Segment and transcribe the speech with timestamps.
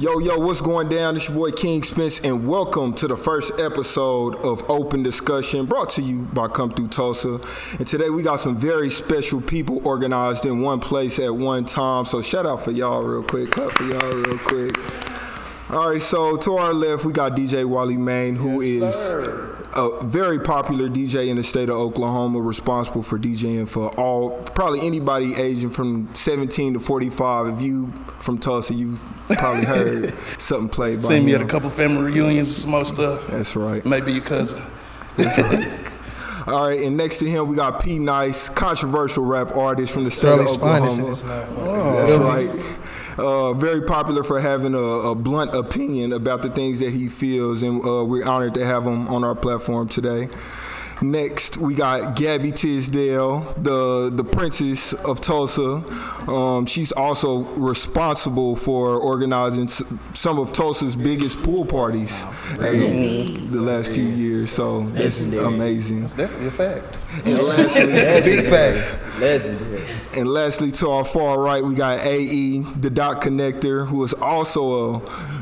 [0.00, 1.16] Yo, yo, what's going down?
[1.16, 5.90] It's your boy King Spence, and welcome to the first episode of Open Discussion brought
[5.90, 7.40] to you by Come Thru Tulsa.
[7.78, 12.04] And today we got some very special people organized in one place at one time.
[12.04, 13.52] So shout out for y'all real quick.
[13.52, 14.76] Clap for y'all real quick.
[15.70, 19.55] All right, so to our left, we got DJ Wallie Mayne, who Yes, is sir.
[19.76, 24.80] A very popular DJ in the state of Oklahoma, responsible for DJing for all, probably
[24.80, 27.54] anybody aging from 17 to 45.
[27.54, 31.70] If you from Tulsa, you've probably heard something played by Seen me at a couple
[31.70, 33.26] family reunions and some more stuff.
[33.28, 33.84] That's right.
[33.84, 34.62] Maybe your cousin.
[36.46, 40.12] All right, and next to him, we got P Nice, controversial rap artist from the
[40.12, 41.96] state of Sterling's finest in Oklahoma.
[41.96, 42.24] That's oh.
[42.24, 42.76] right.
[43.18, 47.62] Uh, very popular for having a, a blunt opinion about the things that he feels,
[47.62, 50.28] and uh, we're honored to have him on our platform today.
[51.02, 55.84] Next, we got Gabby Tisdale, the the princess of Tulsa.
[56.26, 62.24] Um, she's also responsible for organizing some of Tulsa's biggest pool parties
[62.60, 64.50] as of the last few years.
[64.50, 66.00] So that's amazing.
[66.00, 66.98] That's definitely a fact.
[67.26, 67.86] And lastly,
[68.22, 69.20] Big fact.
[69.20, 69.82] Legendary.
[70.18, 74.96] and lastly, to our far right, we got AE, the dot connector, who is also
[74.96, 75.35] a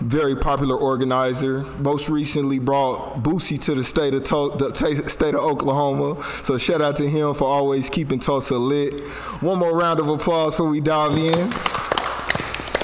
[0.00, 1.62] very popular organizer.
[1.78, 6.22] Most recently brought Boosie to the state of Tul- the ta- state of Oklahoma.
[6.44, 9.02] So shout out to him for always keeping Tulsa lit.
[9.40, 11.52] One more round of applause before we dive in.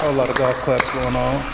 [0.03, 1.51] A lot of golf claps going on.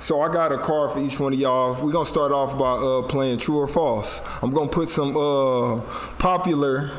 [0.00, 1.82] So I got a card for each one of y'all.
[1.82, 4.20] We're gonna start off by uh, playing true or false.
[4.42, 5.80] I'm gonna put some uh,
[6.18, 6.90] popular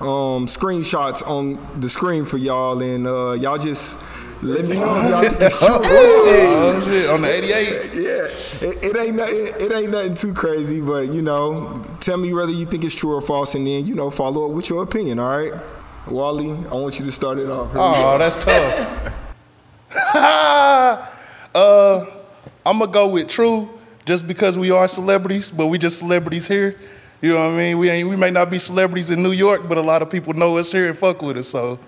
[0.00, 4.00] um, screenshots on the screen for y'all, and uh, y'all just
[4.44, 5.68] let me know if y'all think it's true.
[5.80, 7.94] Oh shit, on the 88?
[7.94, 12.34] Yeah, it, it ain't nothing, it ain't nothing too crazy, but you know, tell me
[12.34, 14.82] whether you think it's true or false, and then you know follow up with your
[14.82, 15.18] opinion.
[15.18, 15.54] All right,
[16.06, 17.72] Wallie, I want you to start it off.
[17.72, 17.80] Here.
[17.82, 19.12] Oh, that's tough.
[21.54, 22.06] uh,
[22.66, 23.70] I'm gonna go with true,
[24.04, 26.78] just because we are celebrities, but we just celebrities here.
[27.22, 27.78] You know what I mean?
[27.78, 30.34] We ain't, we may not be celebrities in New York, but a lot of people
[30.34, 31.48] know us here and fuck with us.
[31.48, 31.78] So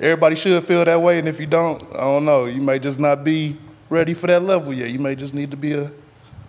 [0.00, 1.18] everybody should feel that way.
[1.18, 2.46] And if you don't, I don't know.
[2.46, 3.56] You may just not be
[3.88, 4.90] ready for that level yet.
[4.90, 5.90] You may just need to be a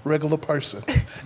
[0.04, 0.84] regular person.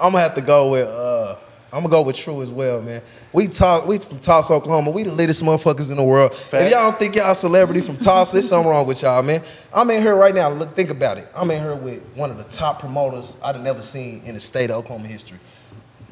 [0.00, 1.36] I'm gonna have to go with uh
[1.72, 3.02] I'm gonna go with True as well, man.
[3.32, 4.92] We talk we from Tulsa, Oklahoma.
[4.92, 6.32] We the latest motherfuckers in the world.
[6.32, 9.42] If y'all don't think y'all celebrity from Tulsa, there's something wrong with y'all, man.
[9.72, 10.50] I'm in here right now.
[10.50, 11.26] Look, think about it.
[11.36, 14.40] I'm in here with one of the top promoters I'd have never seen in the
[14.40, 15.38] state of Oklahoma history.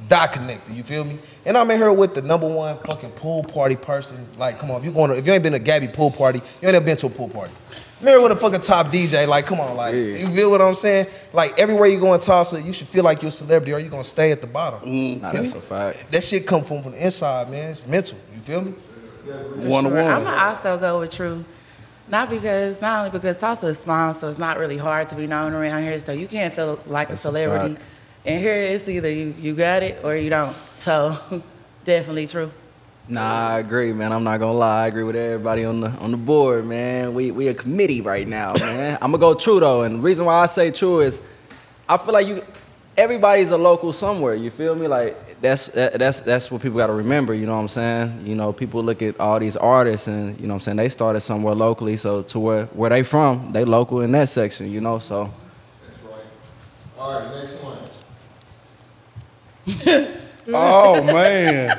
[0.08, 1.18] Dot connector, you feel me?
[1.46, 4.26] And I'm in here with the number one fucking pool party person.
[4.36, 6.38] Like, come on, if you going to, if you ain't been to Gabby pool party,
[6.60, 7.52] you ain't never been to a pool party.
[8.00, 9.28] I'm here with a fucking top DJ.
[9.28, 11.06] Like, come on, like, you feel what I'm saying?
[11.32, 13.88] Like, everywhere you go in Tulsa, you should feel like you're a celebrity, or you
[13.90, 14.80] gonna stay at the bottom.
[14.80, 15.22] Mm-hmm.
[15.22, 16.10] Nah, that's a fact.
[16.10, 17.70] That shit come from, from the inside, man.
[17.70, 18.18] It's mental.
[18.34, 18.72] You feel me?
[19.68, 20.00] One to Sure.
[20.00, 21.44] I'm gonna also go with True.
[22.08, 25.28] Not because, not only because Tulsa is small, so it's not really hard to be
[25.28, 25.96] known around here.
[26.00, 27.74] So you can't feel like a That's a celebrity.
[27.76, 27.86] fact.
[28.24, 30.56] And here it's either you, you got it or you don't.
[30.76, 31.16] So
[31.84, 32.50] definitely true.
[33.08, 34.12] Nah, I agree, man.
[34.12, 34.84] I'm not gonna lie.
[34.84, 37.14] I agree with everybody on the on the board, man.
[37.14, 38.96] We we a committee right now, man.
[39.02, 41.20] I'm gonna go true though, and the reason why I say true is,
[41.88, 42.42] I feel like you,
[42.96, 44.34] everybody's a local somewhere.
[44.34, 44.86] You feel me?
[44.86, 47.34] Like that's that, that's that's what people got to remember.
[47.34, 48.24] You know what I'm saying?
[48.24, 50.88] You know, people look at all these artists, and you know what I'm saying they
[50.88, 54.70] started somewhere locally, so to where where they from, they local in that section.
[54.70, 55.32] You know, so
[55.84, 56.24] That's right.
[56.98, 57.78] All right, next one.
[60.48, 61.78] Oh man.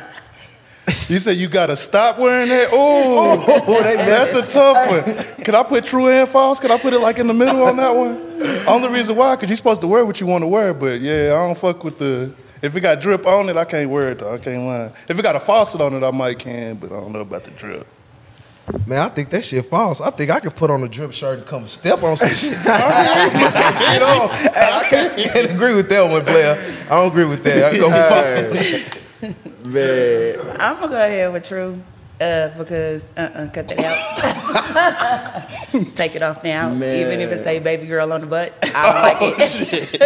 [1.07, 2.69] You said you gotta stop wearing that?
[2.71, 3.37] Oh,
[3.77, 5.43] that's a tough one.
[5.43, 6.59] Can I put true and false?
[6.59, 8.21] Can I put it like in the middle on that one?
[8.67, 11.33] Only reason why, cause you're supposed to wear what you want to wear, but yeah,
[11.33, 12.35] I don't fuck with the.
[12.61, 14.33] If it got drip on it, I can't wear it though.
[14.33, 14.91] I can't lie.
[15.07, 17.43] If it got a faucet on it, I might can, but I don't know about
[17.43, 17.87] the drip.
[18.87, 19.99] Man, I think that shit false.
[19.99, 22.57] I think I could put on a drip shirt and come step on some shit.
[22.65, 24.29] I can put that shit on.
[24.53, 26.57] Hey, I can't, can't agree with that one, player.
[26.89, 27.73] I don't agree with that.
[27.73, 29.65] I go with false.
[29.65, 31.81] man, I'm gonna go ahead with true.
[32.21, 35.49] Uh, because uh-uh, cut that out.
[35.95, 36.71] Take it off now.
[36.71, 39.99] Even if it say baby girl on the butt, I don't like it.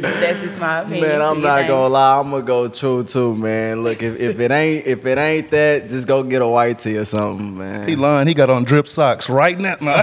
[0.00, 1.06] That's just my opinion.
[1.06, 2.18] Man, I'm not your gonna lie.
[2.18, 3.82] I'm gonna go true too, man.
[3.82, 6.96] Look, if, if it ain't if it ain't that, just go get a white tee
[6.96, 7.86] or something, man.
[7.86, 8.26] He lying.
[8.26, 9.74] He got on drip socks right now.
[9.82, 10.02] Nah.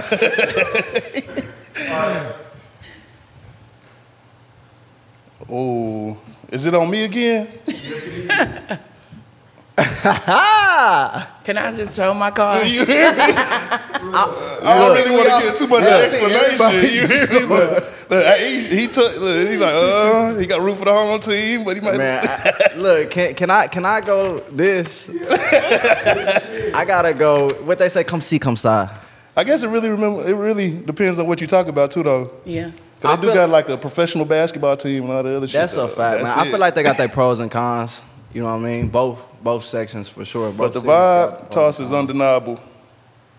[5.50, 6.16] oh,
[6.50, 7.48] is it on me again?
[11.44, 12.64] Can I just show my card?
[12.66, 13.18] You hear me?
[14.16, 17.10] I don't really want to get too much Yeah, I think everybody explanation.
[17.10, 17.46] You hear me?
[17.46, 19.18] Look, look, he, he took.
[19.18, 21.96] Look, he like, uh, he got root for the home team, but he might.
[21.96, 25.10] Man, I, look, can can I can I go this?
[26.74, 27.52] I gotta go.
[27.64, 28.90] What they say, come see, come side.
[29.36, 30.24] I guess it really remember.
[30.28, 32.30] It really depends on what you talk about too, though.
[32.44, 32.70] Yeah.
[33.00, 35.60] 'Cause I they do got like a professional basketball team and all the other shit.
[35.60, 36.46] That's a fact, That's man.
[36.46, 38.02] I feel like they got their pros and cons.
[38.34, 38.88] You know what I mean?
[38.88, 40.50] Both both sections for sure.
[40.50, 42.58] But the vibe toss is undeniable.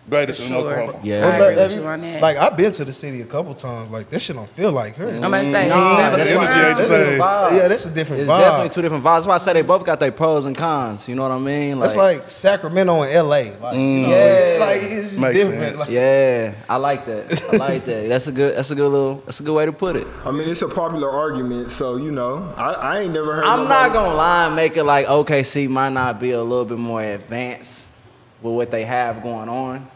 [0.08, 0.58] Greatest in Sure.
[0.70, 1.00] Oklahoma.
[1.02, 1.56] Yeah, Well, I like, agree.
[1.62, 2.22] have with you- you on that.
[2.22, 3.90] like I've been to the city a couple times.
[3.90, 5.08] Like this shit don't feel like her.
[5.08, 7.20] I'm gonna say, Nah, never that's been what you ain't That's saying.
[7.20, 7.56] a- Vibe.
[7.56, 8.38] yeah, that's a different It's vibe.
[8.38, 9.14] definitely two different vibes.
[9.16, 11.08] That's why I say they both got their pros and cons.
[11.08, 11.80] You know what I mean?
[11.80, 13.26] That's like Sacramento and LA.
[13.26, 14.08] Like, you know, mm.
[14.08, 14.64] Yeah.
[14.64, 15.60] like it's just Makes different.
[15.62, 15.78] sense.
[15.80, 17.50] Like, yeah, I like that.
[17.52, 18.08] I like that.
[18.08, 18.56] That's a good.
[18.56, 19.22] That's a good little.
[19.26, 20.06] That's a good way to put it.
[20.24, 23.44] I mean, it's a popular argument, so you know, I, I ain't never heard.
[23.44, 26.64] I'm nobody- not gonna lie and make it like OKC might not be a little
[26.64, 27.88] bit more advanced
[28.40, 29.88] with what they have going on.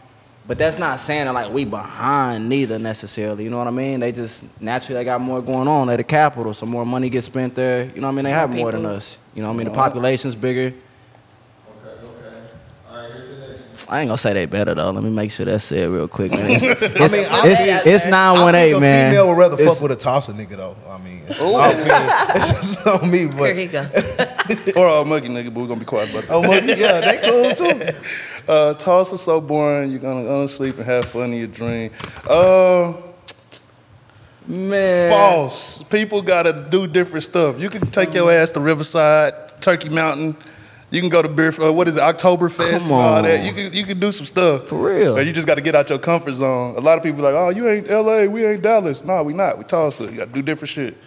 [0.47, 3.43] But that's not saying that like we behind neither necessarily.
[3.43, 3.99] You know what I mean?
[3.99, 5.87] They just naturally they got more going on.
[5.87, 7.85] They're the capital, so more money gets spent there.
[7.85, 8.25] You know what I mean?
[8.25, 9.19] They have more than us.
[9.35, 9.67] You know what I mean?
[9.67, 10.73] The population's bigger.
[11.85, 12.37] Okay, okay.
[12.89, 13.89] All right, here's the next.
[13.91, 14.89] I ain't gonna say they better though.
[14.89, 16.49] Let me make sure that's said real quick, man.
[16.51, 19.11] It's, it's, I mean, I it's, think- it's I nine think one eight, a man.
[19.11, 20.75] female would rather It's- fuck with a tosser nigga though.
[20.89, 21.85] I mean, I mean,
[22.41, 23.87] it's just on me, but Here he go.
[24.75, 26.33] Or a muggy nigga, but we're gonna be quiet about that.
[26.33, 27.97] oh my, yeah, they cool too.
[28.47, 29.91] Uh, toss is so boring.
[29.91, 31.91] You're gonna go to sleep and have fun in your dream.
[32.29, 32.93] Uh,
[34.47, 35.11] man.
[35.11, 35.83] false.
[35.83, 37.59] People gotta do different stuff.
[37.59, 40.35] You can take your ass to Riverside, Turkey Mountain.
[40.89, 41.53] You can go to beer.
[41.61, 42.01] Uh, what is it?
[42.01, 43.45] Oktoberfest and all that.
[43.45, 45.15] You can you can do some stuff For real.
[45.15, 46.75] But you just got to get out your comfort zone.
[46.75, 48.27] A lot of people like, oh, you ain't L.A.
[48.27, 49.03] We ain't Dallas.
[49.03, 49.57] No, we not.
[49.57, 50.03] We Tulsa.
[50.03, 50.97] You got to do different shit.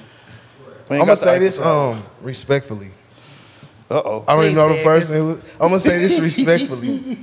[0.90, 2.90] I'm gonna say this um respectfully.
[3.90, 4.24] Uh oh.
[4.26, 5.16] I don't even know the person.
[5.16, 7.18] Who, I'm gonna say this respectfully.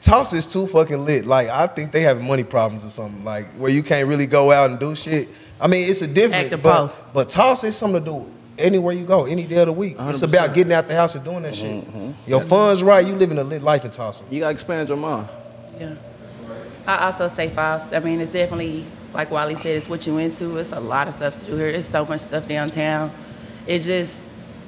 [0.00, 1.26] Toss is too fucking lit.
[1.26, 3.24] Like I think they have money problems or something.
[3.24, 5.28] Like where you can't really go out and do shit.
[5.60, 6.50] I mean, it's a different.
[6.62, 6.90] But, pro.
[7.12, 9.96] but toss is something to do anywhere you go, any day of the week.
[9.98, 11.84] It's about getting out the house and doing that shit.
[12.26, 14.24] Your funds right, you living a lit life in Tulsa.
[14.30, 15.28] You gotta expand your mind.
[15.78, 15.94] Yeah.
[16.86, 17.92] I also say false.
[17.92, 18.84] I mean, it's definitely
[19.14, 20.56] like Wallie said, it's what you into.
[20.56, 21.68] It's a lot of stuff to do here.
[21.68, 23.12] It's so much stuff downtown.
[23.66, 24.23] It just,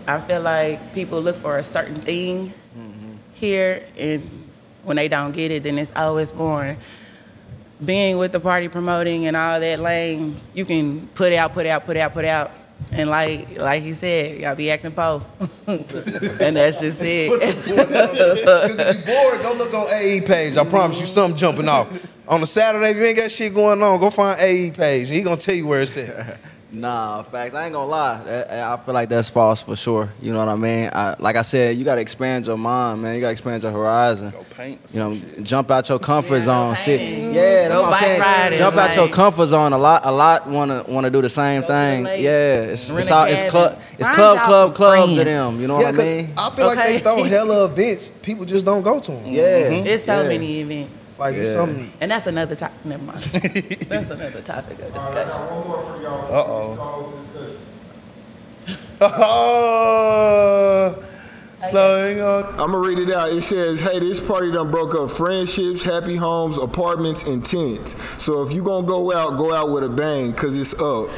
[0.07, 2.53] I feel like people look for a certain thing
[3.35, 4.49] here, and
[4.83, 6.77] when they don't get it, then it's always it's boring.
[7.85, 11.85] Being with the party promoting and all that lane, you can put out, put out,
[11.85, 12.51] put out, put out.
[12.93, 15.23] And like like he said, y'all be acting po.
[15.67, 17.31] and that's just it.
[17.65, 20.57] Because if you bored, go look on AE page.
[20.57, 21.89] I promise you something jumping off.
[22.29, 25.09] On a Saturday, if you ain't got shit going on, go find AE page.
[25.11, 26.39] He gonna tell you where it's at.
[26.77, 27.55] Nah, facts.
[27.55, 28.23] I ain't gonna lie.
[28.25, 30.11] That- I feel like that's false for sure.
[30.21, 30.91] You know what I mean?
[30.93, 33.15] I, like I said, you gotta expand your mind, man.
[33.15, 34.31] You gotta expand your horizon.
[34.31, 35.43] Go paint or You know, shit.
[35.43, 36.75] jump out your comfort Yeah, zone.
[36.75, 37.01] Shit.
[37.01, 37.35] Mm-hmm.
[37.35, 38.21] Yeah, that's Go what I'm bike saying.
[38.21, 39.73] riding, Jump out your comfort zone.
[39.73, 42.23] A lot, a lot wanna wanna do the same Go to the thing.
[42.23, 45.61] yeah, it's rent it's all it's club it's Find club club some club to them.
[45.61, 46.33] You know yeah, what I mean?
[46.37, 48.11] I feel like they throw hella events.
[48.11, 49.25] People just don't go to them.
[49.27, 49.87] Yeah, mm-hmm.
[49.87, 50.29] It's so yeah.
[50.29, 51.06] many events.
[51.19, 51.57] Like it's Yeah.
[51.57, 51.93] something.
[52.01, 52.85] And that's another topic.
[52.85, 53.19] Never mind.
[53.19, 55.43] that's another topic of discussion.
[55.43, 57.13] Uh-oh.
[59.01, 61.03] Oh.
[61.71, 62.49] so ain't gonna.
[62.51, 63.33] I'm gonna read it out.
[63.33, 67.95] It says, "Hey, this party done broke up friendships, happy homes, apartments, and tents.
[68.23, 71.09] So if you gonna go out, go out with a bang, cause it's up."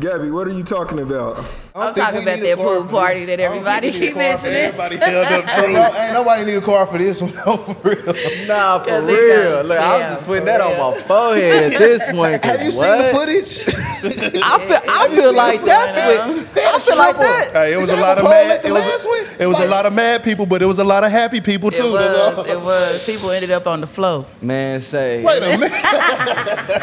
[0.00, 1.42] Gabby, what are you talking about?
[1.76, 3.36] I don't I'm talking about need a that pool party this.
[3.36, 4.56] that I don't think everybody we need keep mentioning.
[4.56, 5.72] Everybody held up Ain't, true.
[5.74, 7.32] no, ain't nobody need a car for this one.
[7.46, 8.46] No, for real.
[8.46, 9.04] Nah, for real.
[9.04, 10.82] goes Look, I'm just putting that real.
[10.84, 12.42] on my forehead at this point.
[12.44, 12.72] Have you what?
[12.72, 14.40] seen the footage?
[14.42, 16.46] I feel, I feel like that's footage?
[16.46, 16.54] what.
[16.54, 17.50] They had I a feel like that.
[17.52, 18.50] Hey, it was a lot of mad.
[18.52, 20.84] at the It was, it was a lot of mad people, but it was a
[20.84, 21.88] lot of happy people too.
[21.88, 22.48] It was.
[22.48, 23.06] It was.
[23.06, 24.24] People ended up on the floor.
[24.40, 25.72] Man, say, Wait a minute.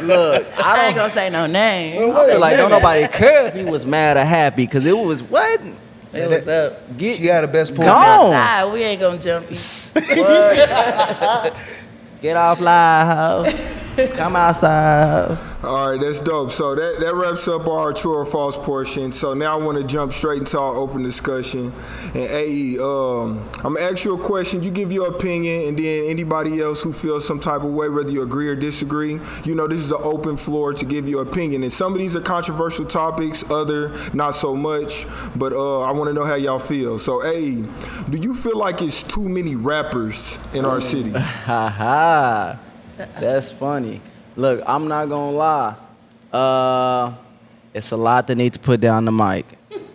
[0.04, 2.16] look, I I ain't don't gonna say no name.
[2.16, 5.24] I feel like don't nobody care if he was mad or happy because it was
[5.24, 5.60] what
[6.14, 6.98] It was up.
[6.98, 7.86] get She had the best pool.
[7.86, 8.34] Gone.
[8.34, 9.56] Outside, we ain't gonna jump you.
[12.22, 13.46] get off live,
[14.14, 15.38] come outside.
[15.64, 16.52] All right, that's dope.
[16.52, 19.12] So that, that wraps up our true or false portion.
[19.12, 21.72] So now I want to jump straight into our open discussion.
[22.08, 24.64] And AE, um, I'm gonna ask you a question.
[24.64, 28.10] You give your opinion, and then anybody else who feels some type of way, whether
[28.10, 31.62] you agree or disagree, you know this is an open floor to give your opinion.
[31.62, 35.06] And some of these are controversial topics, other not so much.
[35.36, 36.98] But uh, I want to know how y'all feel.
[36.98, 37.64] So AE,
[38.10, 41.12] do you feel like it's too many rappers in our city?
[41.12, 42.60] Ha ha.
[43.20, 44.02] That's funny.
[44.36, 45.76] Look, I'm not gonna lie.
[46.32, 47.14] Uh,
[47.74, 49.46] it's a lot that need to put down the mic,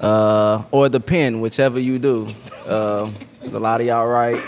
[0.01, 2.29] uh, or the pen, whichever you do.
[2.67, 4.43] Uh, there's a lot of y'all write,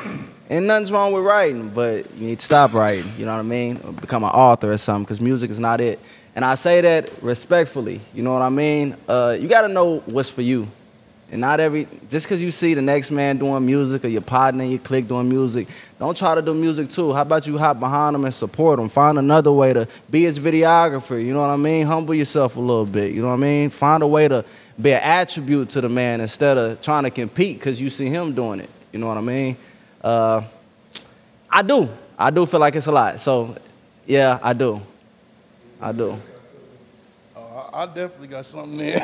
[0.48, 3.12] and nothing's wrong with writing, but you need to stop writing.
[3.16, 3.80] You know what I mean?
[3.84, 6.00] Or become an author or something, because music is not it.
[6.34, 8.00] And I say that respectfully.
[8.14, 8.96] You know what I mean?
[9.08, 10.68] Uh, you got to know what's for you
[11.32, 14.64] And not every just because you see the next man doing music or your partner
[14.64, 15.68] in your clique doing music,
[15.98, 17.12] don't try to do music too.
[17.12, 18.88] How about you hop behind him and support him?
[18.88, 21.24] Find another way to be his videographer.
[21.24, 21.86] You know what I mean?
[21.86, 23.12] Humble yourself a little bit.
[23.12, 23.70] You know what I mean?
[23.70, 24.44] Find a way to
[24.80, 28.32] be an attribute to the man instead of trying to compete because you see him
[28.32, 28.70] doing it.
[28.90, 29.56] You know what I mean?
[30.02, 30.42] Uh,
[31.48, 31.88] I do.
[32.18, 33.20] I do feel like it's a lot.
[33.20, 33.56] So,
[34.04, 34.80] yeah, I do.
[35.80, 36.18] I do.
[37.72, 39.00] I definitely got something there.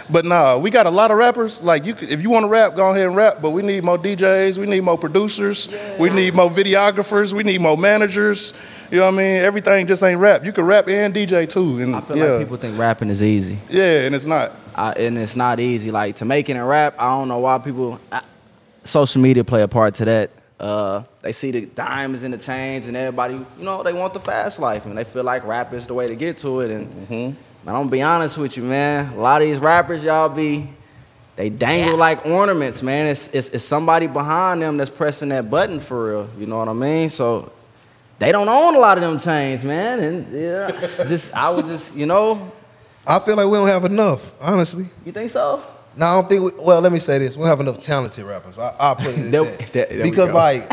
[0.10, 1.62] but nah, we got a lot of rappers.
[1.62, 3.38] Like you, could, if you want to rap, go ahead and rap.
[3.40, 4.58] But we need more DJs.
[4.58, 5.68] We need more producers.
[5.98, 7.32] We need more videographers.
[7.32, 8.52] We need more managers.
[8.90, 9.36] You know what I mean?
[9.36, 10.44] Everything just ain't rap.
[10.44, 11.78] You can rap and DJ too.
[11.78, 13.58] And I feel yeah, like people think rapping is easy.
[13.70, 14.52] yeah, and it's not.
[14.74, 15.90] I, and it's not easy.
[15.90, 17.98] Like to make it in rap, I don't know why people.
[18.10, 18.22] I,
[18.84, 20.30] social media play a part to that.
[20.60, 24.20] Uh, they see the diamonds and the chains, and everybody, you know, they want the
[24.20, 26.70] fast life, and they feel like rap is the way to get to it.
[26.70, 29.12] And man, I'm gonna be honest with you, man.
[29.14, 30.68] A lot of these rappers, y'all be,
[31.36, 33.06] they dangle like ornaments, man.
[33.06, 36.28] It's, it's it's somebody behind them that's pressing that button for real.
[36.38, 37.08] You know what I mean?
[37.08, 37.52] So
[38.18, 40.00] they don't own a lot of them chains, man.
[40.00, 42.52] And yeah, just I would just, you know,
[43.06, 44.86] I feel like we don't have enough, honestly.
[45.04, 45.62] you think so?
[45.96, 46.42] No, I don't think.
[46.58, 48.58] We, well, let me say this: we don't have enough talented rappers.
[48.58, 49.72] I, I'll put it There- that.
[49.72, 50.70] there- there because like,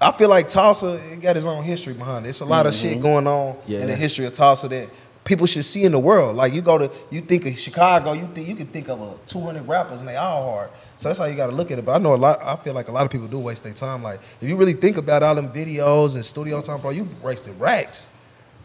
[0.00, 2.30] I feel like Tulsa got his own history behind it.
[2.30, 3.70] It's a lot of shit going on Mm-hmm.
[3.72, 3.80] Yeah.
[3.80, 4.88] in the history of Tulsa that
[5.24, 6.36] people should see in the world.
[6.36, 9.14] Like you go to, you think of Chicago, you think you can think of a
[9.26, 10.70] 200 rappers and they all hard.
[10.96, 11.84] So that's how you got to look at it.
[11.84, 12.42] But I know a lot.
[12.44, 14.02] I feel like a lot of people do waste their time.
[14.02, 17.58] Like if you really think about all them videos and studio time, bro, you wasted
[17.58, 18.08] racks.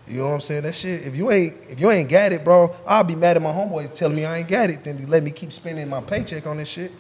[0.08, 0.64] You know what I'm saying?
[0.64, 1.06] That shit.
[1.06, 3.94] If you ain't if you ain't got it, bro, I'll be mad at my homeboy
[3.94, 4.84] telling me I ain't got it.
[4.84, 6.92] Then let me keep spending my paycheck on this shit.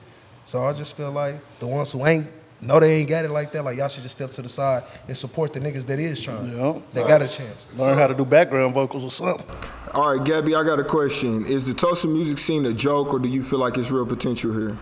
[0.44, 2.28] So I just feel like the ones who ain't
[2.62, 4.84] know they ain't got it like that, like y'all should just step to the side
[5.08, 6.58] and support the niggas that is trying.
[6.58, 6.80] Yeah.
[6.94, 7.68] They got a chance.
[7.76, 9.46] Learn how to do background vocals or something.
[9.94, 11.46] All right, Gabby, I got a question.
[11.46, 14.52] Is the Tulsa music scene a joke, or do you feel like it's real potential
[14.54, 14.78] here?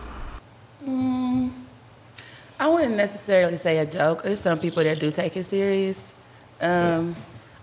[2.58, 4.22] I wouldn't necessarily say a joke.
[4.22, 6.12] There's some people that do take it serious.
[6.60, 7.14] Um,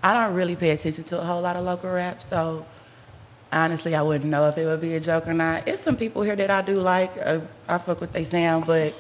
[0.04, 2.66] I don't really pay attention to a whole lot of local rap, so
[3.52, 5.68] honestly, I wouldn't know if it would be a joke or not.
[5.68, 7.12] It's some people here that I do like.
[7.24, 8.94] Uh, I fuck with they sound, but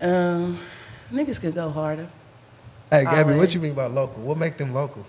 [0.00, 0.58] um,
[1.12, 2.08] niggas could go harder.
[2.90, 4.22] Hey, Gabby, what you mean by local?
[4.22, 5.04] What make them local?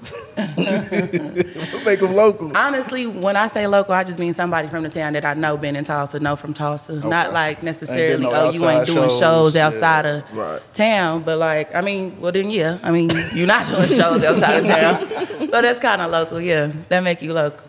[0.34, 2.56] what make them local?
[2.56, 5.56] Honestly, when I say local, I just mean somebody from the town that I know
[5.56, 7.06] been in Tulsa, know from Tulsa.
[7.06, 9.66] Not like necessarily, no oh, you ain't doing shows, shows, yeah.
[9.66, 10.60] outside of Right.
[10.74, 11.22] town.
[11.22, 12.78] But like, I mean, well then, yeah.
[12.82, 15.48] I mean, you're not doing shows outside of town.
[15.48, 16.72] So that's kind of local, yeah.
[16.88, 17.66] That make you local.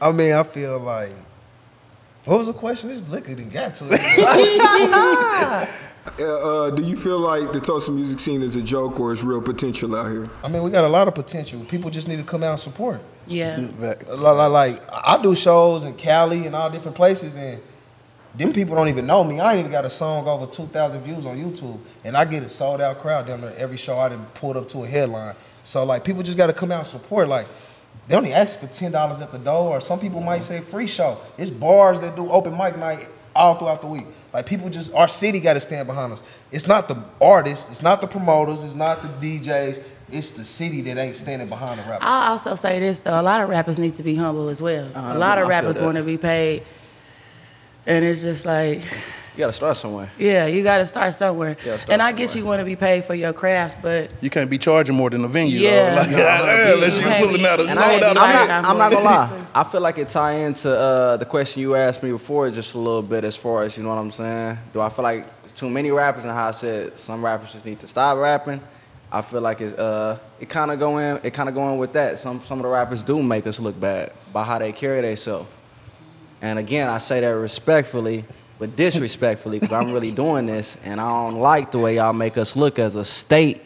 [0.00, 1.12] I mean, I feel like.
[2.24, 2.88] What was the question?
[2.88, 5.68] This liquor didn't got to it.
[6.18, 6.24] Uh,
[6.66, 9.40] uh, do you feel like the Tulsa music scene is a joke, or is real
[9.40, 10.28] potential out here?
[10.42, 11.64] I mean, we got a lot of potential.
[11.64, 13.00] People just need to come out and support.
[13.28, 13.68] Yeah.
[13.78, 17.60] Like, like, like, I do shows in Cali and all different places, and
[18.34, 19.38] them people don't even know me.
[19.38, 22.48] I ain't even got a song over 2,000 views on YouTube, and I get a
[22.48, 25.36] sold out crowd down there every show I done pulled up to a headline.
[25.62, 27.28] So, like, people just got to come out and support.
[27.28, 27.46] Like,
[28.12, 31.16] they only ask for $10 at the door, or some people might say free show.
[31.38, 34.04] It's bars that do open mic night all throughout the week.
[34.34, 36.22] Like, people just, our city got to stand behind us.
[36.50, 39.82] It's not the artists, it's not the promoters, it's not the DJs.
[40.10, 42.04] It's the city that ain't standing behind the rapper.
[42.04, 44.94] I'll also say this though: a lot of rappers need to be humble as well.
[44.94, 46.64] Uh, a lot I of rappers want to be paid,
[47.86, 48.82] and it's just like,
[49.34, 50.10] You gotta start somewhere.
[50.18, 51.56] yeah, you got to start somewhere.
[51.64, 52.42] Yeah, start and I get somewhere.
[52.42, 55.22] you want to be paid for your craft, but You can't be charging more than
[55.22, 55.58] the venue.
[55.58, 55.90] Yeah.
[55.90, 55.96] though.
[56.02, 58.18] Like, No, yeah, unless you you pulling out a and sold I out ain't- I'm
[58.18, 59.44] I'm not, I'm not gonna lie.
[59.54, 62.78] I feel like it tie into uh, the question you asked me before just a
[62.78, 64.58] little bit as far as you know what I'm saying.
[64.74, 65.24] Do I feel like
[65.54, 68.60] too many rappers and how I said some rappers just need to stop rapping?
[69.10, 71.78] I feel like it uh, it kind of go in it kind of go in
[71.78, 72.18] with that.
[72.18, 75.48] Some some of the rappers do make us look bad by how they carry themselves.
[76.42, 78.24] And again, I say that respectfully,
[78.62, 82.38] but disrespectfully, because I'm really doing this, and I don't like the way y'all make
[82.38, 83.60] us look as a state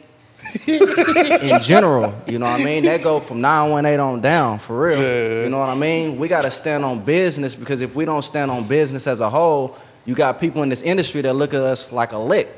[0.66, 2.14] in general.
[2.26, 2.84] You know what I mean?
[2.84, 5.42] That go from 918 on down, for real.
[5.42, 6.16] You know what I mean?
[6.16, 9.28] We got to stand on business because if we don't stand on business as a
[9.28, 9.76] whole,
[10.06, 12.48] you got people in this industry that look at us like a lick.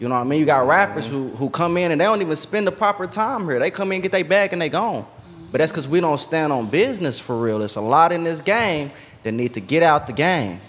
[0.00, 0.40] You know what I mean?
[0.40, 3.44] You got rappers who, who come in and they don't even spend the proper time
[3.44, 3.60] here.
[3.60, 5.06] They come in, get their bag, and they gone.
[5.52, 7.60] But that's because we don't stand on business for real.
[7.60, 8.90] There's a lot in this game
[9.22, 10.60] that need to get out the game.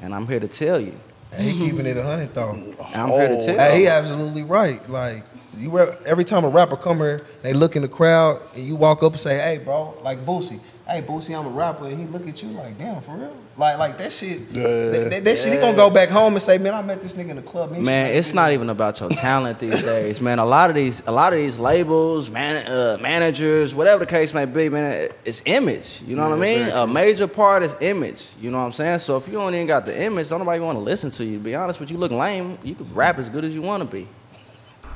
[0.00, 0.94] And I'm here to tell you.
[1.32, 2.50] Hey, he keeping it a hundred though.
[2.94, 4.86] I'm here to oh, tell Hey, he absolutely right.
[4.88, 5.24] Like
[5.56, 9.02] you, every time a rapper come here, they look in the crowd, and you walk
[9.02, 10.60] up and say, "Hey, bro," like Boosie.
[10.88, 13.36] Hey Boosie, I'm a rapper, and he look at you like, damn, for real?
[13.56, 14.40] Like, like that shit.
[14.52, 14.62] Yeah.
[14.62, 17.14] That, that- that shit, he gonna go back home and say, man, I met this
[17.14, 17.68] nigga in the club.
[17.70, 20.38] and he Man, it's not even about your talent these days, man.
[20.38, 24.32] A lot of these, a lot of these labels, man, uh, managers, whatever the case
[24.32, 26.02] may be, man, it's image.
[26.06, 26.68] You know what I mean?
[26.68, 28.28] A major part is image.
[28.40, 29.00] You know what I'm saying?
[29.00, 31.38] So if you don't even got the image, don't nobody want to listen to you.
[31.38, 32.58] To be honest with you, look lame.
[32.62, 34.08] You can rap as good as you want to be.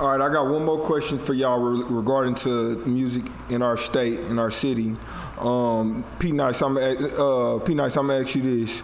[0.01, 3.77] All right, I got one more question for y'all re- regarding to music in our
[3.77, 4.97] state, in our city.
[5.43, 8.83] Um, P Nice, I'm gonna uh, P Nice, I'm gonna ask you this: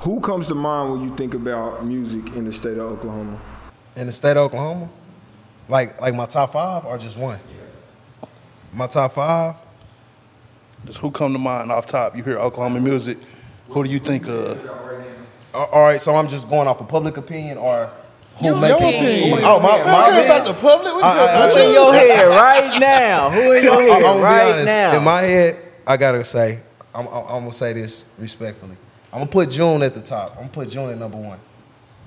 [0.00, 3.40] Who comes to mind when you think about music in the state of Oklahoma?
[3.96, 4.88] in the state of Oklahoma,
[5.68, 7.38] like like my top five or just one.
[8.72, 9.54] My top five.
[10.84, 12.16] Just who come to mind off top?
[12.16, 13.18] You hear Oklahoma music.
[13.70, 14.58] Who do you think of?
[15.54, 17.90] All right, so I'm just going off of public opinion or
[18.40, 18.94] who make your it.
[18.94, 19.38] opinion.
[19.42, 20.44] Oh, my, my don't about opinion.
[20.44, 20.94] the public.
[20.94, 23.30] We I- care I- Who in your head right now?
[23.30, 24.66] Who in your I- head I'm gonna be right honest.
[24.66, 24.96] now?
[24.96, 26.60] In my head, I gotta say,
[26.94, 28.76] I'm, I'm, I'm gonna say this respectfully.
[29.10, 30.32] I'm gonna put June at the top.
[30.32, 31.40] I'm gonna put June at number one.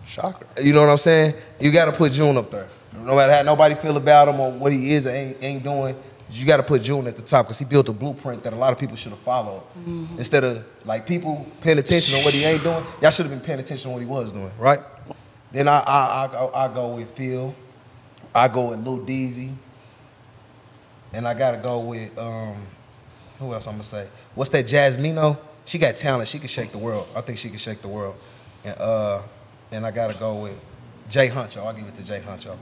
[0.05, 0.45] Shocker.
[0.61, 1.33] You know what I'm saying?
[1.59, 2.67] You gotta put June up there.
[2.93, 5.95] No matter how nobody feel about him or what he is or ain't, ain't doing,
[6.29, 8.71] you gotta put June at the top because he built a blueprint that a lot
[8.71, 9.63] of people should have followed.
[10.17, 13.43] Instead of like people paying attention on what he ain't doing, y'all should have been
[13.45, 14.79] paying attention on what he was doing, right?
[15.51, 17.55] Then I I I, go, I go with Phil.
[18.33, 19.53] I go with Lil Deezy.
[21.13, 22.55] And I gotta go with um,
[23.41, 24.07] who else I'm gonna say?
[24.35, 25.37] What's that Jasmino?
[25.65, 26.29] She got talent.
[26.29, 27.07] She can shake the world.
[27.15, 28.15] I think she can shake the world.
[28.63, 29.21] And uh,
[29.71, 30.59] and I gotta go with
[31.09, 31.65] Jay Huncho.
[31.65, 32.55] I'll give it to Jay Huncho.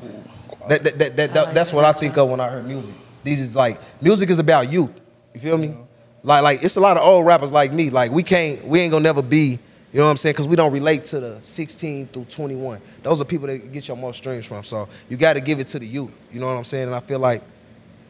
[0.70, 2.96] That, that, that, that, like that's what I think of when I heard music.
[3.24, 5.00] These is like music is about youth.
[5.34, 5.76] You feel me?
[6.24, 7.90] Like like it's a lot of old rappers like me.
[7.90, 9.60] Like we can't we ain't gonna never be.
[9.92, 10.34] You know what I'm saying?
[10.34, 12.80] Because we don't relate to the 16 through 21.
[13.02, 14.62] Those are people that get your most streams from.
[14.62, 16.12] So you got to give it to the youth.
[16.32, 16.90] You know what I'm saying?
[16.90, 17.42] And I feel like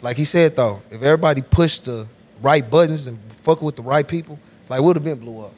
[0.01, 2.07] like he said though, if everybody pushed the
[2.41, 5.53] right buttons and fucking with the right people, like would have been blew up.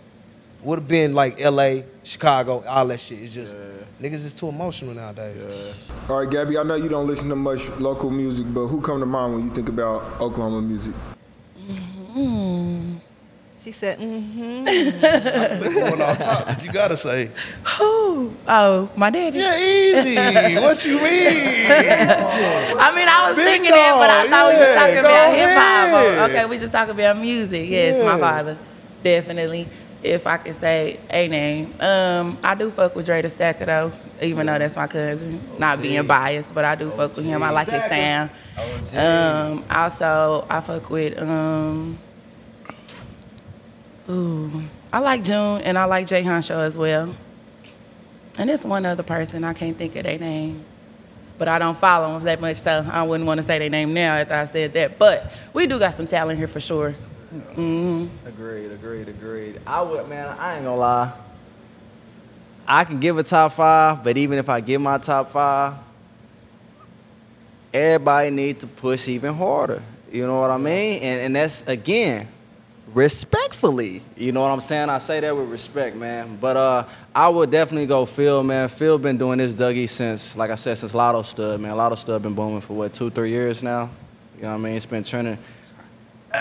[0.63, 3.19] Would have been like L.A., Chicago, all that shit.
[3.21, 3.55] It's just
[3.99, 5.89] niggas is too emotional nowadays.
[6.07, 8.99] All right, Gabby, I know you don't listen to much local music, but who come
[8.99, 10.93] to mind when you think about Oklahoma music?
[11.59, 12.97] Mm-hmm.
[13.63, 14.65] She said, mm-hmm.
[15.75, 16.63] Going off top.
[16.63, 17.29] You gotta say.
[17.77, 18.33] Who?
[18.47, 19.37] Oh, my daddy.
[19.37, 20.15] Yeah, easy.
[20.59, 21.03] what you mean?
[21.69, 25.35] I mean, I was Big thinking that, but I dog, thought we was talking about
[25.35, 26.29] hip hop.
[26.29, 27.69] Okay, we just talking about music.
[27.69, 28.57] Yes, my father,
[29.03, 29.67] definitely.
[30.01, 33.91] If I could say a name, um, I do fuck with Dre the Stacker though,
[34.23, 35.39] even though that's my cousin.
[35.59, 37.43] Not being biased, but I do fuck with him.
[37.43, 38.31] I like his sound.
[38.95, 41.99] Um, also, I fuck with um,
[44.11, 47.15] ooh, I like June and I like Jay Show as well.
[48.37, 50.63] And there's one other person I can't think of their name
[51.41, 53.95] but I don't follow them that much, so I wouldn't want to say their name
[53.95, 54.99] now after I said that.
[54.99, 56.93] But we do got some talent here for sure.
[57.33, 58.27] Mm-hmm.
[58.27, 59.59] Agreed, agreed, agreed.
[59.65, 60.37] I would, man.
[60.37, 61.11] I ain't gonna lie.
[62.67, 65.73] I can give a top five, but even if I give my top five,
[67.73, 69.81] everybody need to push even harder.
[70.11, 71.01] You know what I mean?
[71.01, 72.27] And and that's again,
[72.93, 74.01] respectfully.
[74.17, 74.89] You know what I'm saying?
[74.89, 76.37] I say that with respect, man.
[76.39, 78.69] But uh, I would definitely go Phil, man.
[78.69, 81.75] Phil been doing this Dougie since, like I said, since Lotto Stud, man.
[81.75, 83.89] Lotto Stud been booming for what two, three years now.
[84.37, 84.75] You know what I mean?
[84.75, 85.37] It's been trending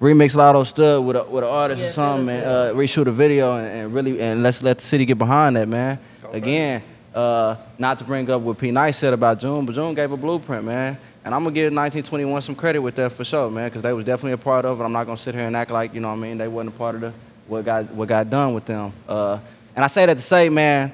[0.00, 3.12] remix Lotto Stud with a, with an artist Yeah, or something, and uh, reshoot a
[3.12, 5.98] video and, and really and let's let the city get behind that, man.
[6.32, 6.82] Again,
[7.14, 10.16] uh, not to bring up what P Nice said about June, but June gave a
[10.16, 10.98] blueprint, man.
[11.24, 14.04] And I'm gonna give 1921 some credit with that for sure, man, because they was
[14.04, 14.84] definitely a part of it.
[14.84, 16.74] I'm not gonna sit here and act like you know what I mean they wasn't
[16.74, 17.12] a part of the
[17.46, 18.92] what got what got done with them.
[19.08, 19.38] Uh,
[19.74, 20.92] and I say that to say, man,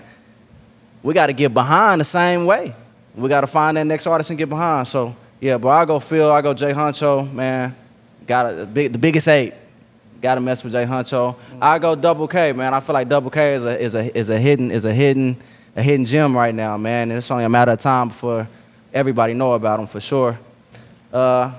[1.03, 2.75] we got to get behind the same way.
[3.15, 4.87] We got to find that next artist and get behind.
[4.87, 7.75] So yeah, but I go Phil, I go Jay Huncho, man.
[8.27, 9.55] Got a, big, the biggest eight.
[10.21, 11.35] Got to mess with Jay Huncho.
[11.61, 12.73] I go Double K, man.
[12.73, 15.37] I feel like Double K is a is a is a hidden is a hidden
[15.75, 17.11] a hidden gem right now, man.
[17.11, 18.47] And it's only a matter of time before
[18.93, 20.39] everybody know about him for sure.
[21.13, 21.55] Uh,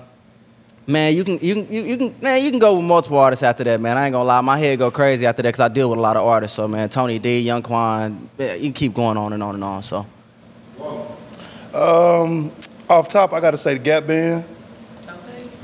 [0.88, 3.44] man, you can you can you, you can man you can go with multiple artists
[3.44, 3.98] after that, man.
[3.98, 6.02] I ain't gonna lie, my head go crazy after that because I deal with a
[6.02, 6.56] lot of artists.
[6.56, 9.64] So man, Tony D, Young Quan, yeah, you can keep going on and on and
[9.64, 9.84] on.
[9.84, 10.06] So.
[11.74, 12.52] Um,
[12.90, 14.44] off top, I gotta say the Gap Band.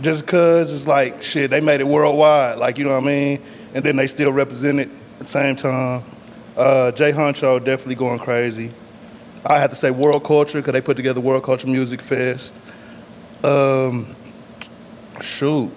[0.01, 3.41] Just cause it's like shit, they made it worldwide, like you know what I mean,
[3.73, 6.03] and then they still represent it at the same time.
[6.55, 8.71] Uh, Jay Huncho definitely going crazy.
[9.49, 12.55] I had to say World Culture because they put together World Culture Music Fest.
[13.43, 14.15] Um,
[15.21, 15.71] shoot,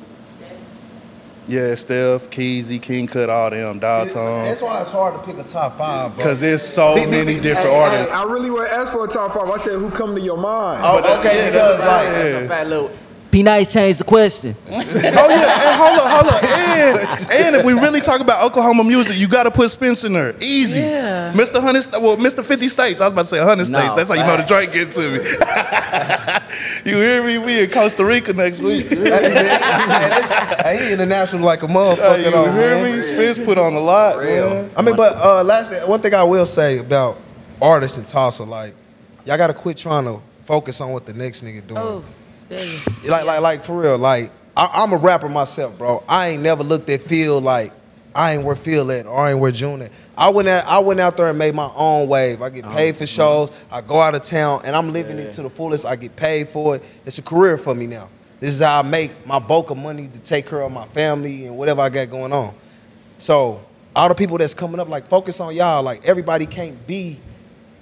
[1.46, 4.44] yeah, Steph, Keezy, King Cut, all them, Dial Tone.
[4.44, 6.16] That's why it's hard to pick a top five.
[6.16, 8.12] Because there's so Be- be- many be- different Hey, artists.
[8.12, 9.48] hey, I really want to ask for a top five.
[9.50, 10.82] I said, who come to your mind?
[10.84, 12.90] Oh, okay, because like That's a fat little.
[13.30, 14.56] Be nice, change the question.
[14.66, 18.82] Oh yeah, and hold up, hold up, and, and if we really talk about Oklahoma
[18.84, 20.34] music, you got to put Spence in there.
[20.40, 21.32] Easy, Yeah.
[21.32, 21.60] Mr.
[21.60, 22.42] Hundred, well, Mr.
[22.44, 23.00] Fifty States.
[23.00, 23.94] I was about to say hundred No, states.
[23.94, 24.72] That's how you know the facts.
[24.72, 26.90] drink get to me.
[26.90, 27.38] you hear me?
[27.38, 28.86] We in Costa Rica next week.
[28.88, 30.22] hey, man,
[30.64, 32.96] hey, he international like a motherfucker, Hey, you though, hear man.
[32.96, 33.02] me?
[33.02, 34.70] Spence put on a lot, man.
[34.76, 37.18] I mean, but uh, last one thing I will say about
[37.62, 38.74] artists in Tulsa, like
[39.24, 41.80] y'all gotta quit trying to focus on what the next nigga doing.
[41.80, 42.19] Oh, there you
[43.08, 43.98] Like, like, like for real.
[43.98, 46.02] Like, I, I'm a rapper myself, bro.
[46.08, 47.72] I ain't never looked at Phil like
[48.14, 49.92] I ain't where Phil at or I ain't where June at.
[50.16, 52.42] I went out, I went out there and made my own wave.
[52.42, 53.50] I get oh, paid for shows.
[53.70, 55.86] I go out of town and I'm living it to the fullest.
[55.86, 56.82] I get paid for it.
[57.06, 58.08] It's a career for me now.
[58.40, 61.46] This is how I make my bulk of money to take care of my family
[61.46, 62.54] and whatever I got going on.
[63.18, 65.82] So all the people that's coming up, like focus on y'all.
[65.82, 67.20] Like everybody can't be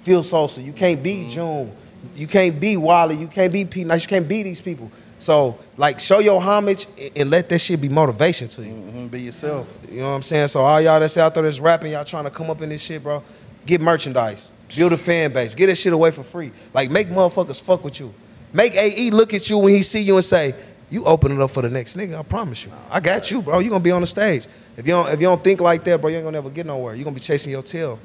[0.03, 0.61] Phil Sosa.
[0.61, 1.29] You can't be mm-hmm.
[1.29, 1.75] June.
[2.15, 3.15] You can't be Wallie.
[3.15, 4.03] You can't be P Nice.
[4.03, 4.91] You can't be these people.
[5.17, 8.71] So like show your homage and- and let that shit be motivation to you.
[8.73, 9.73] Mhm, Be yourself.
[9.91, 10.47] You know what I'm saying?
[10.49, 12.81] So all y'all that's out there that's rapping, y'all trying to come up in this
[12.81, 13.21] shit, bro.
[13.65, 14.51] Get merchandise.
[14.75, 15.55] Build a fan base.
[15.55, 16.51] Get that shit away for free.
[16.73, 18.13] Like make motherfuckers fuck with you.
[18.53, 20.53] Make AE look at you when he see you and say,
[20.89, 22.71] "You open it up for the next nigga." I promise you.
[22.91, 23.59] I got you, bro.
[23.59, 24.47] You gonna be on the stage.
[24.77, 26.65] If you don't, if you don't think like that, bro, you ain't gonna never get
[26.65, 26.95] nowhere.
[26.95, 27.99] You are gonna be chasing your tail.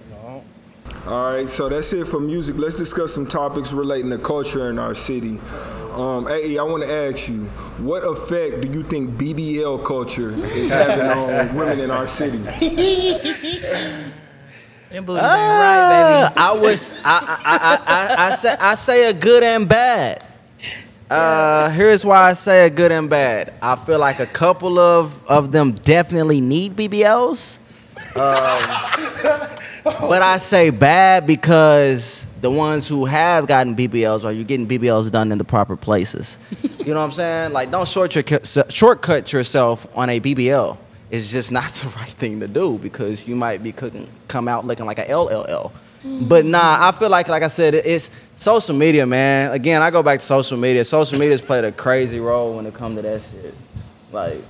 [1.06, 2.56] All right, so that's it for music.
[2.56, 5.38] Let's discuss some topics relating to culture in our city.
[5.92, 7.44] Um, AE, I want to ask you,
[7.76, 12.38] what effect do you think BBL culture is having on women in our city?
[12.38, 12.54] Them
[15.04, 16.40] booties ain't right, baby.
[16.40, 20.24] I was I I, I, I, I say I say a good and bad.
[21.10, 23.52] Uh, here's why I say a good and bad.
[23.60, 27.58] I feel like a couple of of them definitely need BBLs.
[28.16, 28.62] Um,
[29.84, 35.10] but I say bad because the ones who have gotten BBLs are you getting BBLs
[35.10, 36.38] done in the proper places.
[36.62, 37.52] You know what I'm saying?
[37.52, 38.24] Like don't short your,
[38.68, 40.76] shortcut yourself on a BBL.
[41.10, 44.66] It's just not the right thing to do because you might be cooking come out
[44.66, 45.72] looking like a LLL.
[46.04, 49.52] But nah, I feel like like I said, it's social media, man.
[49.52, 50.84] Again, I go back to social media.
[50.84, 53.54] Social media's played a crazy role when it comes to that shit.
[54.12, 54.44] Like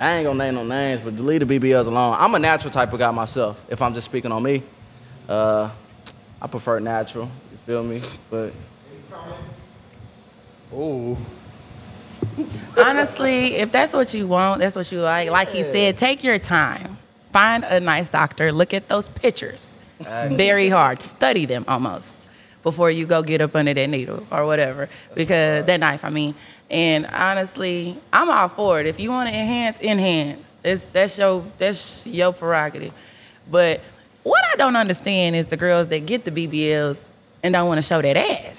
[0.00, 2.14] I ain't gonna name no names, but delete the BBLs alone.
[2.18, 3.64] I'm a natural type of guy myself.
[3.68, 4.62] If I'm just speaking on me,
[5.28, 5.70] uh,
[6.40, 7.28] I prefer natural.
[7.50, 8.00] You feel me?
[8.30, 8.52] But
[10.72, 11.16] Ooh.
[12.76, 15.30] Honestly, if that's what you want, that's what you like.
[15.30, 16.98] Like he said, take your time.
[17.32, 18.52] Find a nice doctor.
[18.52, 19.76] Look at those pictures.
[19.98, 21.02] Very hard.
[21.02, 22.30] Study them almost
[22.62, 24.88] before you go get up under that needle or whatever.
[25.14, 26.34] Because that knife, I mean.
[26.70, 28.86] And honestly, I'm all for it.
[28.86, 30.58] If you want to enhance, enhance.
[30.64, 32.92] It's that's your that's your prerogative.
[33.50, 33.80] But
[34.22, 36.98] what I don't understand is the girls that get the BBLs
[37.42, 38.57] and don't want to show that ass.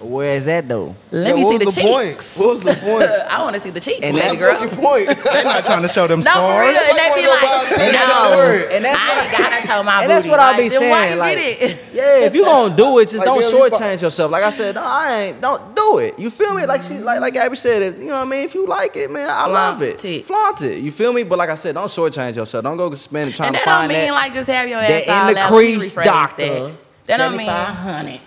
[0.00, 0.94] Where is that though?
[1.10, 2.36] Let Yeah, me see the the cheeks.
[2.36, 2.44] point?
[2.46, 3.08] What was the point?
[3.32, 4.58] I want to see the cheeks, And baby that girl.
[4.60, 5.06] Fucking point.
[5.32, 6.74] They're not trying to show them No, for real.
[6.74, 6.88] scars.
[6.88, 8.76] And they Like be like, go buy a t-shirt, no.
[8.76, 10.30] And that's I what ain't gotta show my and that's booty.
[10.30, 11.78] what I like, be then Why saying, you like- get it?
[11.94, 14.30] Yeah, if you gonna do it, just Like, don't Bill, you shortchange yourself.
[14.30, 15.40] Like I said, no, I ain't.
[15.40, 16.18] Don't do it.
[16.18, 16.66] You feel me?
[16.66, 17.04] Like she, mm-hmm.
[17.04, 18.40] like like Abby said, if, you know what I mean.
[18.42, 20.04] If you like it, man, I love it.
[20.04, 20.24] it.
[20.26, 20.78] Flaunt it.
[20.82, 21.22] You feel me?
[21.22, 22.62] But like I said, don't shortchange yourself.
[22.64, 24.12] Don't go spend trying And to that don't find mean that.
[24.12, 25.52] like just have your ass that all in the out.
[25.52, 26.44] Let me crease doctor.
[26.44, 26.72] That,
[27.06, 27.46] that don't mean.
[27.46, 28.20] 7500.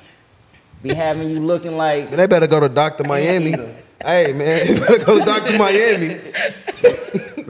[0.81, 3.03] Be having you looking like Man, they better go to Dr.
[3.03, 3.51] Miami.
[3.51, 5.57] hey, man, they better go to Dr.
[5.57, 6.17] Miami.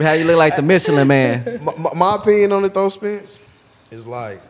[0.02, 1.60] how you look like the Michelin man.
[1.64, 3.40] My, my, my opinion on it, though, Spence,
[3.90, 4.40] is like,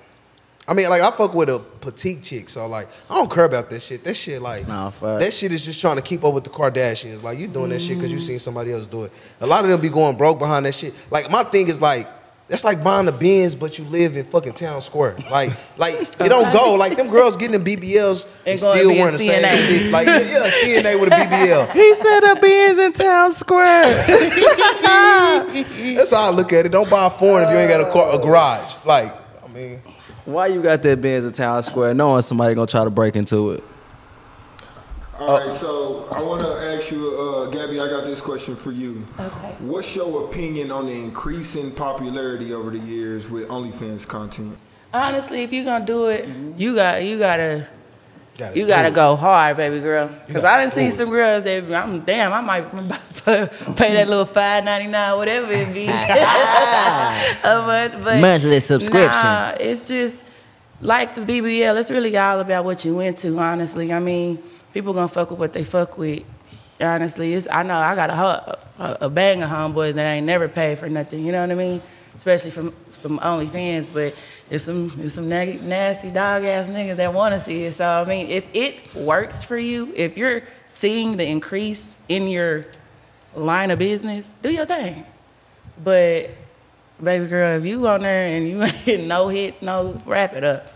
[0.69, 3.69] I mean, like, I fuck with a petite chick, so, like, I don't care about
[3.71, 4.05] that shit.
[4.05, 5.19] That shit, like, Nah, fuck.
[5.19, 7.23] that shit is just trying to keep up with the Kardashians.
[7.25, 9.12] Like, you doing that shit because you seen somebody else do it.
[9.40, 10.95] A lot of them be going broke behind that shit.
[11.11, 12.07] Like, my thing is, like,
[12.50, 15.14] that's like buying the Benz, but you live in fucking town square.
[15.30, 16.74] Like, like it don't go.
[16.74, 19.92] Like them girls getting the BBLs and, And still wearing a the same shit.
[19.92, 21.72] Like, yeah, yeah, CNA with a BBL.
[21.80, 23.84] He said a Benz in town square.
[25.94, 26.72] That's how I look at it.
[26.72, 28.74] Don't buy a foreign if you ain't got a car, a garage.
[28.84, 29.80] Like, I mean,
[30.24, 33.52] Why you got that Benz in town square, knowing somebody gonna try to break into
[33.52, 33.64] it?
[35.20, 37.78] All right, so I want to ask you, uh, Gabby.
[37.78, 39.06] I got this question for you.
[39.18, 39.54] Okay.
[39.59, 44.56] What's your opinion on the increasing popularity over the years with OnlyFans content?
[44.94, 47.68] Honestly, if you're gonna do it, you got you gotta
[48.38, 48.94] gotta you gotta it.
[48.94, 50.09] go hard, baby girl.
[50.26, 52.70] Cause I done do seen some girls that I'm damn, I might
[53.26, 58.02] pay that little five ninety nine, whatever it be, a month.
[58.02, 59.22] But Monthly subscription.
[59.22, 60.24] Nah, it's just
[60.80, 61.78] like the BBL.
[61.78, 63.38] It's really all about what you into.
[63.38, 66.24] Honestly, I mean, people gonna fuck with what they fuck with.
[66.80, 70.48] Honestly, it's I know I got a a, a bang of homeboys that ain't never
[70.48, 71.24] paid for nothing.
[71.24, 71.83] You know what I mean?
[72.20, 73.92] especially from from OnlyFans.
[73.92, 74.14] But
[74.50, 77.72] it's some it's some neg- nasty dog ass niggas that want to see it.
[77.72, 82.64] So I mean, if it works for you, if you're seeing the increase in your
[83.35, 85.04] line of business, do your thing.
[85.83, 86.30] But
[87.02, 90.74] baby girl, if you on there and you ain't no hits, no wrap it up.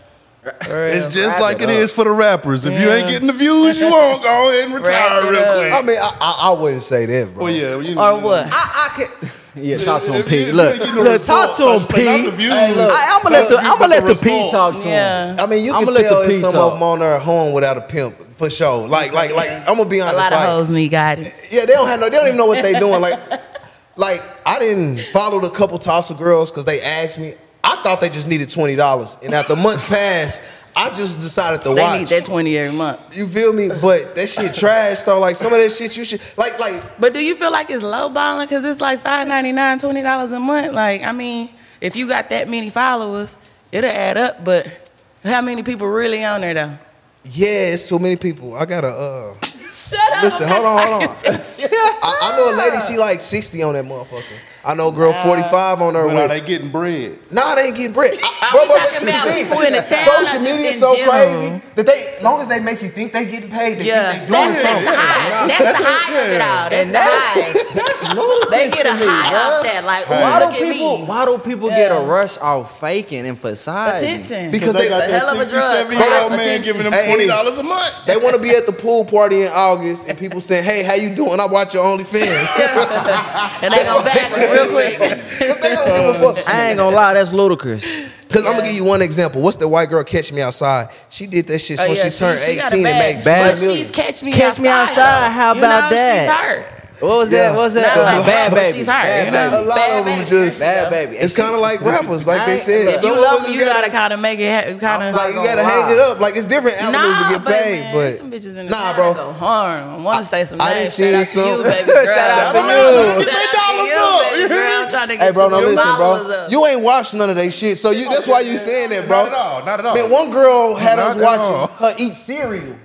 [0.63, 1.75] For It's just like it it up.
[1.75, 2.65] is for the rappers.
[2.65, 5.55] If you ain't getting the views you want, go ahead and retire real up.
[5.55, 5.73] quick.
[5.73, 7.45] I mean, I, I, I wouldn't say that, bro.
[7.45, 8.47] well, yeah, you or what?
[8.51, 9.29] I, I could.
[9.57, 10.41] Yeah, talk to him, If you- Pete.
[10.41, 12.33] if you Look, ain't look, talk to him, should say, not the Pete.
[12.39, 12.51] views.
[12.51, 12.91] Hey, look.
[12.91, 14.51] I, I'm gonna let uh, the But I'm gonna let the Pete results.
[14.51, 14.91] talk to him.
[14.93, 15.37] Yeah.
[15.39, 16.61] I mean, you I'ma can let the tell it's P some talk.
[16.65, 18.85] of them on there home without a pimp for sure.
[18.89, 19.49] Like, like, like.
[19.49, 20.15] I'm gonna be honest.
[20.17, 20.31] A honest.
[20.31, 21.53] lot of like, hoes need guidance.
[21.53, 22.09] Yeah, they don't have no.
[22.09, 22.99] They don't even know what they're doing.
[22.99, 23.17] Like,
[23.95, 27.35] like I didn't follow the couple Tulsa girls because they asked me.
[27.67, 30.41] I thought they just needed twenty dollars, and after months passed,
[30.75, 31.99] I just decided to They watch.
[31.99, 33.17] need that twenty every month.
[33.17, 33.69] You feel me?
[33.81, 35.19] But that shit trash though.
[35.19, 37.83] Like some of that shit you should like like But do you feel like it's
[37.83, 40.73] low balling because it's like five ninety nine, twenty dollars a month?
[40.73, 41.49] Like, I mean,
[41.81, 43.35] if you got that many followers,
[43.71, 44.43] it'll add up.
[44.45, 44.91] But
[45.23, 46.77] how many people really on there though?
[47.23, 48.53] yeah, it's too many people.
[48.55, 49.33] I gotta uh
[49.73, 50.23] Shut up.
[50.23, 51.09] listen, hold on, hold on.
[51.25, 54.37] I, I know a lady, she like 60 on that motherfucker.
[54.65, 57.19] I know a girl 45 on her But are they getting bread?
[57.31, 58.17] Nah, they ain't getting bread.
[58.17, 61.11] I, we talking this is about people in the town, Social media is so general.
[61.13, 64.11] crazy that they, as long as they make you think they getting paid, they Yeah,
[64.13, 64.85] think they doing that's, that's something.
[64.89, 65.47] the high.
[65.47, 66.69] That's, the high of it all.
[66.73, 67.61] That's the high.
[67.85, 69.59] That's They get a to me, high bruh.
[69.59, 69.83] off that.
[69.85, 70.97] Like, Why do look at people?
[70.99, 71.05] me.
[71.05, 73.97] Why do people get a rush off faking and facade?
[74.01, 74.51] Attention.
[74.51, 75.91] Because they they, got a hell of a 60, drug.
[75.91, 77.93] 70 year old man giving them twenty dollars a month.
[78.07, 80.93] they want to be at the pool party in August and people saying, hey, how
[80.93, 81.39] you doing?
[81.39, 82.49] I watch your OnlyFans.
[83.61, 84.97] and they go back real quick.
[84.99, 86.47] They don't give a fuck.
[86.49, 87.85] I ain't gonna lie, that's ludicrous.
[88.27, 89.41] Because I'm gonna give you one example.
[89.41, 90.89] What's the white girl catch me outside?
[91.09, 93.15] She did that shit Oh, when yeah, she turned she got 18 a and bag.
[93.17, 93.77] made Bad But 20 million.
[93.85, 94.63] she's catch me Catch outside.
[94.63, 94.95] Me Outside,
[95.27, 95.33] though.
[95.33, 96.21] how You about know, that?
[96.27, 96.74] She's hurt.
[96.99, 97.49] What was Yeah.
[97.49, 97.55] that?
[97.55, 97.95] What was that?
[97.95, 98.77] Not like- bad but baby.
[98.77, 99.49] she's hurt, Bad you know?
[99.51, 99.55] baby.
[99.63, 100.29] A lot Bad of them baby.
[100.29, 100.59] just.
[100.59, 101.17] Bad baby.
[101.17, 102.85] It's kind of like rappers, like I they said.
[102.85, 104.79] look, Some You of love us me, you you gotta gotta, kind of make it
[104.79, 105.69] kind of like you gotta lie.
[105.69, 106.19] hang it up.
[106.21, 108.63] Like it's different avenues Nah, to get but paid, man, but some bitches in the
[108.71, 109.13] nah, town bro.
[109.13, 109.83] go hard.
[109.83, 110.75] I want to say some I names.
[110.75, 112.05] done Shout seen out to you, some- baby girl.
[112.05, 113.25] Shout out to you.
[113.25, 114.83] Shout out to you, baby girl.
[114.83, 116.47] I'm trying to get Hey, bro, some now new listen, bro.
[116.49, 118.05] You ain't watched none of that shit, so you.
[118.09, 119.23] Oh, that's why you saying that, bro.
[119.25, 119.65] Not at all.
[119.65, 119.95] Not at all.
[119.95, 122.75] Man, one girl had us watching her eat cereal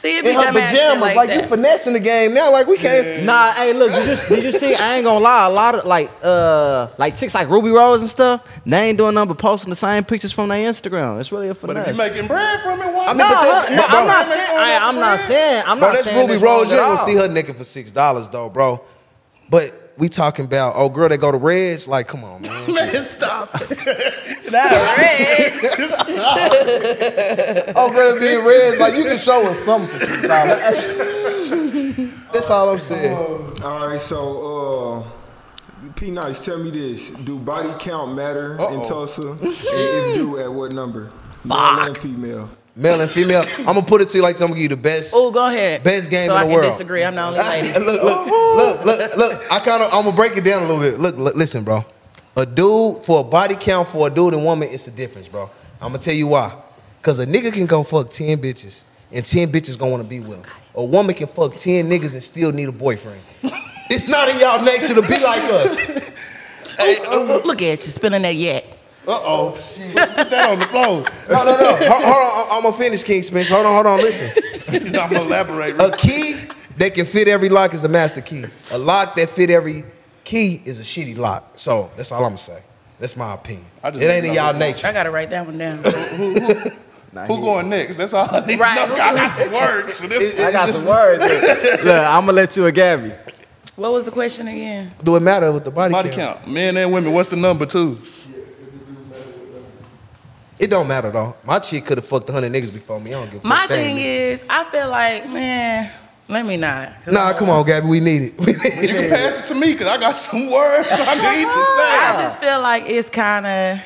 [0.00, 1.00] See, it be in her pajamas.
[1.02, 2.50] like, Like, you finessing the game now.
[2.50, 3.24] Like we can't.
[3.24, 4.74] Nah, hey, look, did you, did you see?
[4.74, 5.46] I ain't gonna lie.
[5.46, 8.46] A lot of like, uh, like chicks like Ruby Rose and stuff.
[8.64, 11.20] They ain't doing nothing but posting the same pictures from their Instagram.
[11.20, 11.88] It's really a But finesse.
[11.88, 13.04] if you making bread from it, why?
[13.04, 14.58] I mean, no, but that's- no, bro, I'm not saying.
[14.58, 15.62] I, I'm not saying.
[15.66, 16.70] I'm Bro, not that's saying Ruby it's wrong Rose.
[16.70, 18.82] You at ain't gonna see her naked for six dollars though, bro.
[19.50, 21.86] But we talking about oh girl they go to Reds.
[21.86, 22.74] Like, come on, man.
[22.74, 23.52] Man, stop.
[23.52, 23.70] Not
[24.98, 25.60] Reds
[27.76, 28.78] oh girl that be Reds.
[28.78, 30.26] Like you can show us something for.
[32.32, 33.16] That's all I'm saying.
[33.62, 38.84] All right, so uh, P Nice, tell me this: Do body count matter in Uh-oh.
[38.88, 39.32] Tulsa?
[39.32, 41.10] and if do, at what number?
[41.44, 42.50] Male and female.
[42.76, 43.44] Male and female.
[43.58, 45.12] I'm gonna put it to you like I'm gonna give you the best.
[45.14, 45.82] Oh, go ahead.
[45.82, 46.70] Best game so in I the world.
[46.70, 47.02] disagree.
[47.04, 47.68] I'm the only lady.
[47.78, 49.52] look, look, look, look, look.
[49.52, 50.98] I kind of, I'm gonna break it down a little bit.
[51.00, 51.84] Look, look, listen, bro.
[52.36, 55.50] A dude for a body count for a dude and woman, it's the difference, bro.
[55.80, 56.54] I'm gonna tell you why.
[57.02, 60.30] Cause a nigga can go fuck ten bitches, and ten bitches gonna wanna be with
[60.34, 60.42] him.
[60.76, 63.20] A woman can fuck ten niggas and still need a boyfriend.
[63.90, 65.76] it's not in y'all nature to be like us.
[66.78, 68.64] Look- Look at you spilling that yak.
[69.06, 69.50] Uh oh.
[69.52, 69.94] Put
[70.30, 71.04] that on the floor.
[71.28, 71.76] No, no, no.
[71.88, 73.48] Hold, hold on, I'm gonna finish, King Smith.
[73.48, 73.98] Hold on, hold on.
[73.98, 74.30] Listen.
[74.68, 75.80] I'm gonna elaborate.
[75.80, 76.36] A key
[76.76, 78.44] that can fit every lock is a master key.
[78.72, 79.84] A lock that fit every
[80.24, 81.52] key is a shitty lock.
[81.54, 82.62] So that's all I'm gonna say.
[82.98, 83.64] That's my opinion.
[83.82, 84.86] I It ain't in know y'all nature.
[84.86, 85.82] I gotta write that one down.
[87.12, 87.96] Nah, Who he- going next?
[87.96, 88.86] That's all I need Right.
[88.88, 89.02] to know.
[89.02, 90.38] I got some words for this.
[90.38, 91.18] It- I got it's some just- words.
[91.20, 93.12] Look, look, I'm gonna let you and Gabby.
[93.74, 94.92] what was the question again?
[95.02, 96.36] Do it matter with the body, Body count?
[96.38, 96.48] count.
[96.48, 97.12] Men and women.
[97.12, 97.98] What's the number two?
[100.60, 101.34] It don't matter though.
[101.44, 103.14] My chick could have fucked a hundred niggas before me.
[103.14, 103.70] I don't give a My fuck.
[103.70, 105.90] They thing ain't is, I feel like, man,
[106.28, 107.06] let me not.
[107.06, 107.86] Nah, I'm- come on, Gabby.
[107.86, 108.38] We need it.
[108.38, 111.46] We need You can pass it to me because I got some words I need
[111.46, 111.58] to say.
[111.58, 113.80] I just feel like it's kind of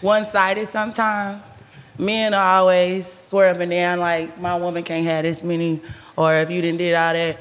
[0.00, 1.52] one-sided sometimes.
[1.98, 5.78] Men are always swear up and down like my woman can't have this many,
[6.16, 7.38] or if you didn't did all that,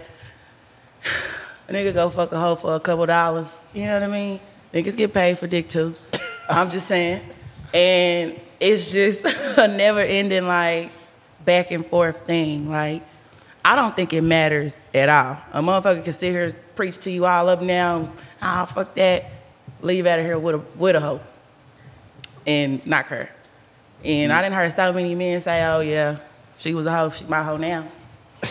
[1.70, 3.58] a nigga go fuck a hoe for a couple dollars.
[3.74, 4.40] You know what I mean?
[4.74, 5.96] Niggas get paid for dick too.
[6.50, 7.22] I'm just saying,
[7.73, 9.25] and it's just
[9.57, 10.91] a never-ending like
[11.45, 12.69] back and forth thing.
[12.69, 13.03] Like
[13.63, 15.38] I don't think it matters at all.
[15.53, 18.12] A motherfucker can sit here preach to you all up down.
[18.41, 19.25] Ah, fuck that.
[19.81, 21.21] Leave out of here with a with a hoe.
[22.47, 23.29] And knock her.
[24.03, 26.17] And I didn't hear so many men say, "Oh yeah,
[26.57, 27.88] she was a hoe, she my hoe now."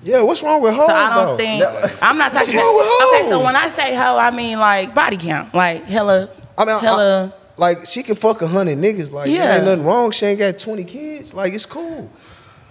[0.00, 1.36] Yeah, what's wrong with hoes So I don't though?
[1.36, 3.14] think I'm not talking What's wrong with about.
[3.20, 6.76] Okay, so when I say hoe, I mean like body count, like hella I mean,
[6.76, 7.34] I- hella.
[7.58, 9.12] Like she can fuck a hundred niggas.
[9.12, 9.44] Like yeah.
[9.44, 9.54] Yeah.
[9.56, 10.10] ain't nothing wrong.
[10.12, 11.34] She ain't got twenty kids.
[11.34, 12.10] Like it's cool.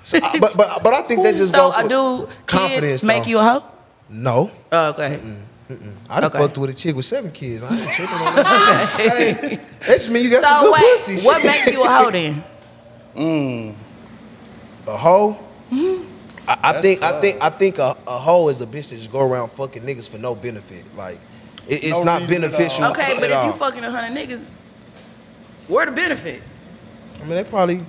[0.04, 2.82] So, I- but but but I think that just so goes I do confidence.
[2.86, 3.30] kids make though.
[3.30, 3.63] you a hoe?
[4.10, 4.52] no.
[4.71, 5.19] Oh, okay.
[6.10, 6.39] I done Okay.
[6.39, 7.62] fucked with a chick with seven kids.
[7.62, 9.38] I ain't tripping on that shit.
[9.41, 11.28] Hey, that just mean you got some good wait, pussy.
[11.28, 11.65] what shit.
[11.65, 12.43] make you a hoe then?
[14.88, 15.34] a hoe?
[15.71, 16.04] Mm-hmm.
[16.47, 19.12] I, I think I think I think a, a hoe is a bitch that just
[19.12, 20.86] go around fucking niggas for no benefit.
[20.95, 21.19] Like
[21.67, 22.84] it, it's No not reason at beneficial.
[22.86, 22.91] all.
[22.91, 23.47] Okay, at but if all.
[23.47, 24.45] you fucking a hundred niggas,
[25.67, 26.41] where the benefit?
[27.17, 27.82] I mean, they probably.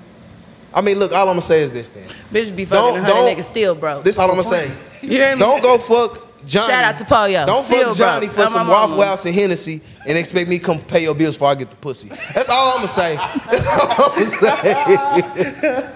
[0.74, 1.12] I mean, look.
[1.12, 3.44] All I'm gonna say is this: then Bitch be Don't- fucking a hundred don't- niggas
[3.50, 4.04] still broke.
[4.04, 4.70] this all I'm gonna say.
[5.00, 5.40] You hear me?
[5.40, 6.72] Don't go fuck Johnny.
[6.72, 7.46] Shout out to Poyo.
[7.46, 8.36] Don't Still fuck Johnny broke.
[8.36, 8.72] for I'm some my.
[8.72, 11.70] Waffle House and Hennessy and expect me to come pay your bills before I get
[11.70, 12.08] the pussy.
[12.34, 13.14] That's all I'm gonna say.
[13.50, 15.88] That's all I'm gonna say.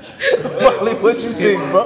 [0.63, 1.83] Molly, what you think, bro?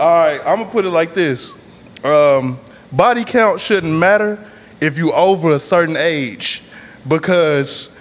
[0.00, 1.54] All right, I'm gonna put it like this:
[2.02, 2.58] um,
[2.92, 4.42] body count shouldn't matter
[4.80, 6.62] if you over a certain age,
[7.06, 7.95] because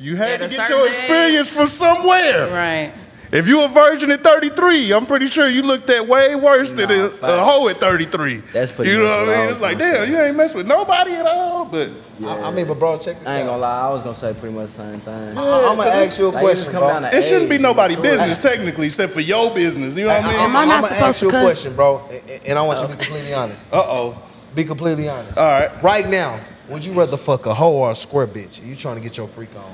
[0.00, 1.56] you had At to get your experience age.
[1.56, 2.48] from somewhere.
[2.50, 2.92] Right.
[3.32, 6.90] If you a virgin at 33, I'm pretty sure you looked at way worse than
[6.90, 8.38] a, a hoe at 33.
[8.38, 9.50] That's pretty You know what what I I mean?
[9.50, 10.10] It's like, gonna damn, say.
[10.10, 11.64] you ain't mess with nobody at all.
[11.64, 11.90] But
[12.24, 13.52] I, I mean, but bro, check this I ain't out.
[13.52, 15.38] gonna lie, I was gonna say pretty much the same thing.
[15.38, 16.88] I, am gonna ask you a Like, it question, bro.
[16.88, 18.18] down to it shouldn't be age, nobody maturity.
[18.18, 19.96] business technically, except for your business.
[19.96, 20.36] You know what I mean?
[20.40, 21.42] Am I I'm not gonna ask you a cuss?
[21.44, 23.72] question, bro, and, and I want you to be completely honest.
[23.72, 24.22] Uh oh.
[24.56, 25.38] Be completely honest.
[25.38, 25.82] All right.
[25.84, 28.60] Right now, would you rather fuck a hoe or a square bitch?
[28.60, 29.72] Are You trying to get your freak on?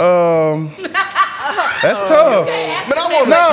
[0.00, 0.72] Um,
[1.82, 2.46] that's tough.
[2.46, 3.44] Man, I want a No,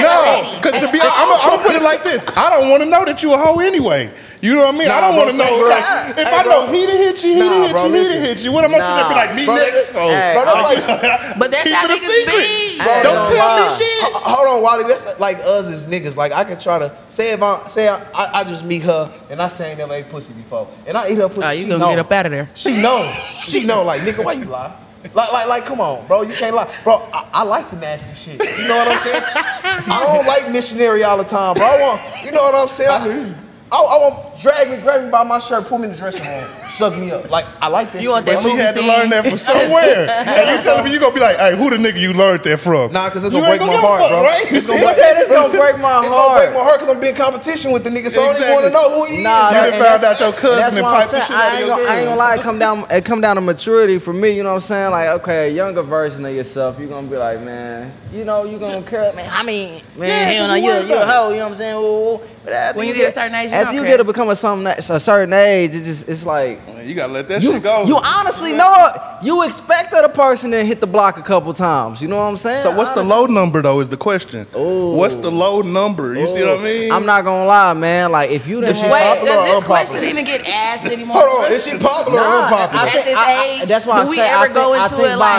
[0.00, 2.70] no, because to be honest, I'm gonna I'm gonna put it like this: I don't
[2.70, 4.10] want to know that you a hoe anyway.
[4.40, 4.88] You know what I mean?
[4.88, 5.44] I don't want to know.
[5.44, 6.72] some girls- like, if Hey, I know bro.
[6.72, 8.52] he to hit you, he Nah, to hit bro, you, he to hit you.
[8.52, 10.08] What am I sitting there be like, me Bro, next that- for?
[10.08, 12.26] Hey, Bro, that's like, But that's Keep how it a secret.
[12.26, 12.78] be.
[12.78, 13.68] Bro, Don't Don't tell lie.
[13.68, 14.00] me shit.
[14.00, 14.84] H- Hold on, Wallie.
[14.88, 16.16] That's like us as niggas.
[16.16, 19.12] Like I can try to say if I say I, I, I just meet her
[19.28, 21.42] and I say I ain't never ate pussy before, and I eat her pussy.
[21.44, 21.90] Oh, you she gonna know.
[21.90, 22.48] get up out of there.
[22.54, 23.12] She know.
[23.44, 23.82] She know.
[23.82, 24.72] Like nigga, why you lie?
[25.02, 26.22] Like, like, like, come on, bro.
[26.22, 27.08] You can't lie, bro.
[27.12, 28.58] I, I like the nasty shit.
[28.58, 29.22] You know what I'm saying?
[29.34, 31.64] I don't like missionary all the time, bro.
[31.64, 32.90] I want, you know what I'm saying?
[32.90, 33.34] I,
[33.72, 36.26] I, I want drag me, grab me by my shirt, pull me in the dressing
[36.26, 37.30] room, suck me up.
[37.30, 38.02] Like I like that.
[38.02, 38.50] You want shit, that bro.
[38.50, 38.88] She movie had to scene.
[38.88, 40.10] learn that from somewhere.
[40.10, 42.58] and you telling me you gonna be like, hey, who the nigga you learned that
[42.58, 42.90] from?
[42.92, 44.22] Nah, cause it's gonna break ain't my give a heart, fuck, bro.
[44.26, 44.50] Right?
[44.50, 46.04] It's gonna He break, said it's gonna break my heart.
[46.10, 48.42] It's gonna break my heart because I'm being competition with the nigga, so I don't
[48.42, 49.54] even want to know who he Nah, is.
[49.54, 51.30] You done and found that's- out your cousin that's and what I'm piped the saying.
[51.30, 52.16] shit out I of ain't your gonna, I ain't girl.
[52.16, 54.30] gonna lie, it come down, it come down to maturity for me.
[54.34, 54.90] You know what I'm saying?
[54.90, 58.58] Like, okay, a younger version of yourself, you're gonna be like, man, you know, you're
[58.58, 59.30] gonna care, man.
[59.30, 61.30] I mean, man, Yeah, hell no, you you're, worry you're a about hoe.
[61.30, 61.76] You know what I'm saying?
[61.76, 62.20] Ooh, ooh.
[62.42, 64.28] But after When you get a certain age, you after don't you get to become
[64.30, 66.58] a some a certain age, it just it's like.
[66.84, 67.84] You gotta let that You, shit go.
[67.86, 69.00] you honestly know it.
[69.24, 72.00] You expected a person to hit the block a couple times.
[72.00, 72.62] You know what I'm saying?
[72.62, 73.16] so what's the Honestly.
[73.16, 73.80] low number though?
[73.80, 74.46] Is the question.
[74.56, 74.92] Ooh.
[74.96, 76.14] What's the low number?
[76.14, 76.90] You see what I mean?
[76.92, 78.12] I'm not gonna lie, man.
[78.12, 79.66] Like if you done she had- Wait, Popular or does this unpopular?
[79.66, 81.16] question even get asked anymore?
[81.20, 82.82] Hold on, is she popular or Nah, unpopular?
[82.82, 84.48] I At think- this I- I- age, that's why do I we say, ever I
[84.48, 85.36] go think, into I think it by,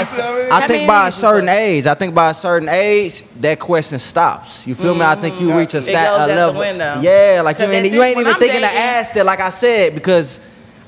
[0.52, 1.56] like, I think by a certain fuck?
[1.58, 4.68] age, I think by a certain age, that question stops.
[4.68, 5.02] You feel me?
[5.02, 5.58] I think you mm.
[5.58, 6.60] reach a, stat, goes a out the level.
[6.62, 7.00] window.
[7.02, 9.96] Yeah, like you 'Cause ain't, you ain't even thinking to ask that, like I said,
[9.96, 10.40] because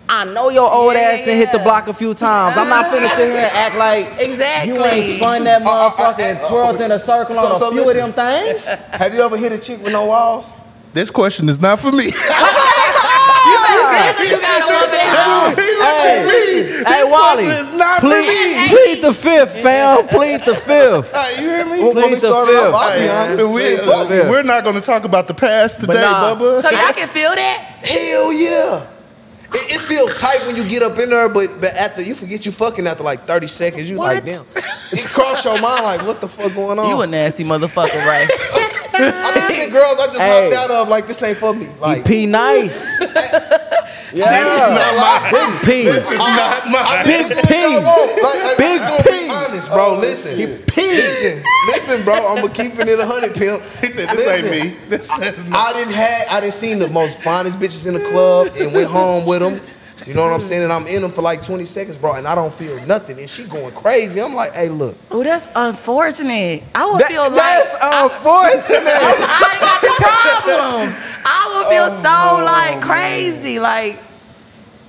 [0.10, 2.58] I know your old Yeah, ass yeah, done hit the block a few times.
[2.58, 4.74] I'm not finna sit here and act like Exactly.
[4.74, 7.42] you ain't spun that Uh, uh, uh, motherfucker and uh, twirled in a circle so-
[7.42, 8.10] on a so few listen.
[8.10, 8.68] of them things.
[8.92, 10.54] Have you ever hit a chick with no walls?
[10.94, 12.12] this question is not for me.
[13.44, 15.56] You gotta want that.
[15.58, 16.84] he looked at me.
[16.86, 18.70] Hey, This Wallie, question is not for plead, me.
[18.70, 20.08] plead the fifth, fam.
[20.08, 21.12] Plead the fifth.
[21.14, 21.80] Hey, you hear me?
[21.80, 22.74] Well, we Plead the started fifth.
[22.74, 23.50] off, I'll be Hey, honest.
[23.52, 24.30] we, shit, fuck fifth.
[24.30, 26.36] we're not going to talk about the past today, nah.
[26.36, 26.62] Bubba.
[26.62, 27.58] So y'all can feel that?
[27.84, 28.86] Hell yeah.
[29.56, 32.46] It, it feels tight when you get up in there, but, but after you forget
[32.46, 34.44] you fucking after like 30 seconds, you like, damn.
[34.92, 36.90] It cross your mind like, what the fuck going on?
[36.90, 38.30] You a nasty motherfucker, right?
[38.94, 40.50] I mean, even girls I just Hey.
[40.50, 41.68] hopped out of like this ain't for me.
[41.80, 42.86] Like, P nice.
[44.14, 45.84] yeah, not like, bro, P.
[45.84, 47.06] This is not mine.
[47.06, 47.86] Big listen what y'all P.
[47.86, 48.22] want.
[48.22, 49.26] Like, like, Big I'm just gonna P.
[49.26, 49.98] be honest, bro.
[49.98, 50.36] Listen,
[50.68, 50.82] P.
[50.82, 52.16] listen, listen, bro.
[52.28, 53.62] I'm gonna keep it in a hundred, pimp.
[53.82, 54.78] He said, this Listen, ain't me.
[54.90, 55.70] This is not.
[55.70, 58.90] I didn't had I didn't seen the most finest bitches in the club and went
[58.90, 59.60] home with them.
[60.08, 60.46] You know what I'm hmm.
[60.46, 60.64] saying?
[60.64, 63.20] And I'm in them for like 20 seconds, bro, and I don't feel nothing.
[63.20, 64.22] And she going crazy.
[64.22, 64.98] I'm like, hey, look.
[65.12, 66.64] Oh, that's unfortunate.
[66.74, 68.88] I would That- feel like that's unfortunate.
[68.88, 70.98] I ain't got the problems.
[71.26, 74.00] I would feel oh, so Oh, like crazy, like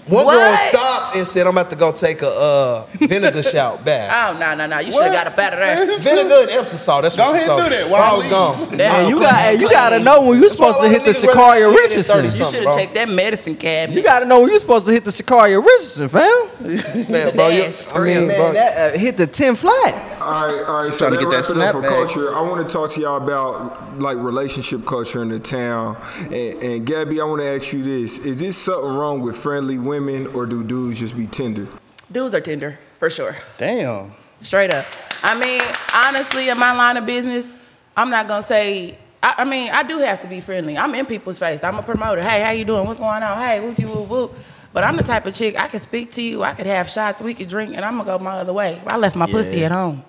[0.07, 4.35] One girl stopped and said, I'm about to go take a uh, vinegar shout bath.
[4.35, 5.99] oh no no no, you should have got a out of there.
[5.99, 7.03] Vinegar and Epsom salt.
[7.05, 8.71] That's what Go she ahead and do that While while I I was leave.
[8.71, 8.77] gone.
[8.79, 9.79] That- And you got, and you clean.
[9.79, 12.25] got to know when you're supposed to hit the niggas Sha'Carri hit it at Richardson.
[12.25, 13.97] You should have checked that medicine cabinet.
[13.97, 17.11] You got to know when you're supposed to hit the Sha'Carri Richardson, fam.
[17.11, 18.37] Man, bro, you, That's I mean, real.
[18.37, 20.14] bro, that, uh, hit the 10 flat.
[20.25, 20.93] All right, all right.
[20.93, 22.07] So Trying to that get that wrapping up for snapback.
[22.15, 22.35] culture.
[22.37, 25.97] I want to talk to y'all about like relationship culture in the town.
[26.25, 29.79] And, and Gabby, I want to ask you this: Is this something wrong with friendly
[29.79, 31.69] women, or do dudes just be tender?
[32.11, 32.79] Dudes are tender.
[32.99, 33.37] for sure.
[33.59, 34.13] Damn.
[34.41, 34.85] Straight up.
[35.23, 35.63] I mean,
[35.95, 37.57] honestly, in my line of business,
[37.97, 38.99] I'm not gonna say.
[39.23, 40.77] I, I mean, I do have to be friendly.
[40.77, 41.65] I'm in people's face.
[41.65, 42.23] I'm a promoter.
[42.23, 42.87] Hey, how you doing?
[42.87, 43.39] What's going on?
[43.39, 44.35] Hey, whoop you whoop whoop.
[44.75, 46.43] But I'm the type of chick I could speak to you.
[46.43, 47.23] I could have shots.
[47.23, 48.83] We could drink, and I'm gonna go my other way.
[48.87, 50.05] I left my pussy at home.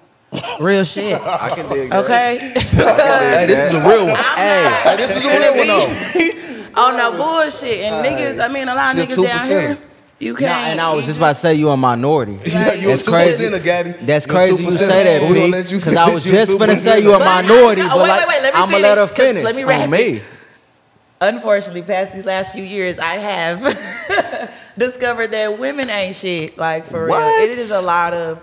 [0.60, 1.20] Real shit.
[1.24, 2.04] I can dig that.
[2.06, 2.38] Okay.
[2.76, 4.16] Hey, this is a real one.
[4.16, 6.72] Hey, Hey, this is a real one though.
[6.76, 7.80] oh no bullshit.
[7.86, 9.78] And niggas, I mean, a lot of She a niggas down here,
[10.20, 10.52] you can't.
[10.72, 12.40] and I was just about to say you a minority.
[12.46, 13.44] Yeah, you a two crazy.
[13.46, 13.92] percenter, Gabby.
[13.92, 14.78] That's You a crazy you 2%er.
[14.78, 15.76] say that, But B.
[15.76, 16.26] Because I was finish.
[16.26, 18.28] You a just finna say you a But I- minority, oh, but wait, like, wait,
[18.30, 19.98] wait, let me I'm gonna let her finish let me on wrap me.
[20.18, 20.24] it.
[21.22, 26.58] unfortunately, past these last few years, I have discovered that women ain't shit.
[26.58, 28.40] Like for real, it is a lot of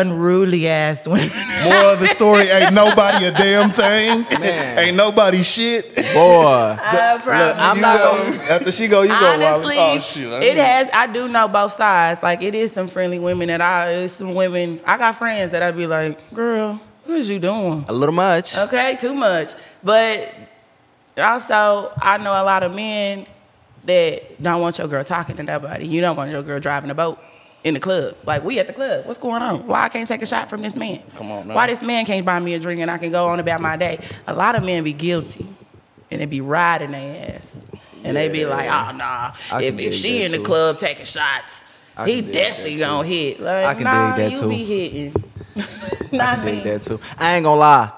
[0.00, 1.30] unruly ass women.
[1.64, 4.26] More of the story ain't nobody a damn thing.
[4.40, 4.78] Man.
[4.78, 5.94] ain't nobody shit.
[5.94, 6.02] Boy,
[6.80, 7.56] I promise.
[7.58, 9.14] I'm You not go- gonna- After she go, you go.
[9.20, 9.44] Wallie.
[9.46, 10.62] Honestly, Oh, shit, it know.
[10.62, 10.88] has.
[10.92, 12.22] I do know both sides.
[12.22, 13.90] Like it is some friendly women that I.
[13.90, 14.80] It's some women.
[14.86, 18.56] I got friends that I'd be like, "Girl, what is you doing?" a little much.
[18.58, 19.52] Okay, too much.
[19.82, 20.32] But
[21.18, 23.26] also, I know a lot of men
[23.84, 25.86] that don't want your girl talking to nobody.
[25.86, 27.18] You don't want your girl driving a boat
[27.66, 28.16] in the club.
[28.24, 29.06] Like, we at the club.
[29.06, 29.66] What's going on?
[29.66, 31.02] Why I can't take a shot from this man?
[31.16, 31.54] Come on now.
[31.56, 33.76] Why this man can't buy me a drink and I can go on about my
[33.76, 33.98] day?
[34.28, 35.44] A lot of men be guilty
[36.08, 37.66] and they be riding their ass.
[38.04, 40.44] And they be like, oh, nah, I if, if she that in the too.
[40.44, 41.64] club taking shots,
[41.96, 43.40] I he dig that definitely gonna hit.
[43.40, 44.48] Like, I can dig nah, that you too.
[44.48, 45.24] be hitting.
[46.20, 46.52] I can me.
[46.52, 47.00] dig that too.
[47.18, 47.92] I ain't gonna lie.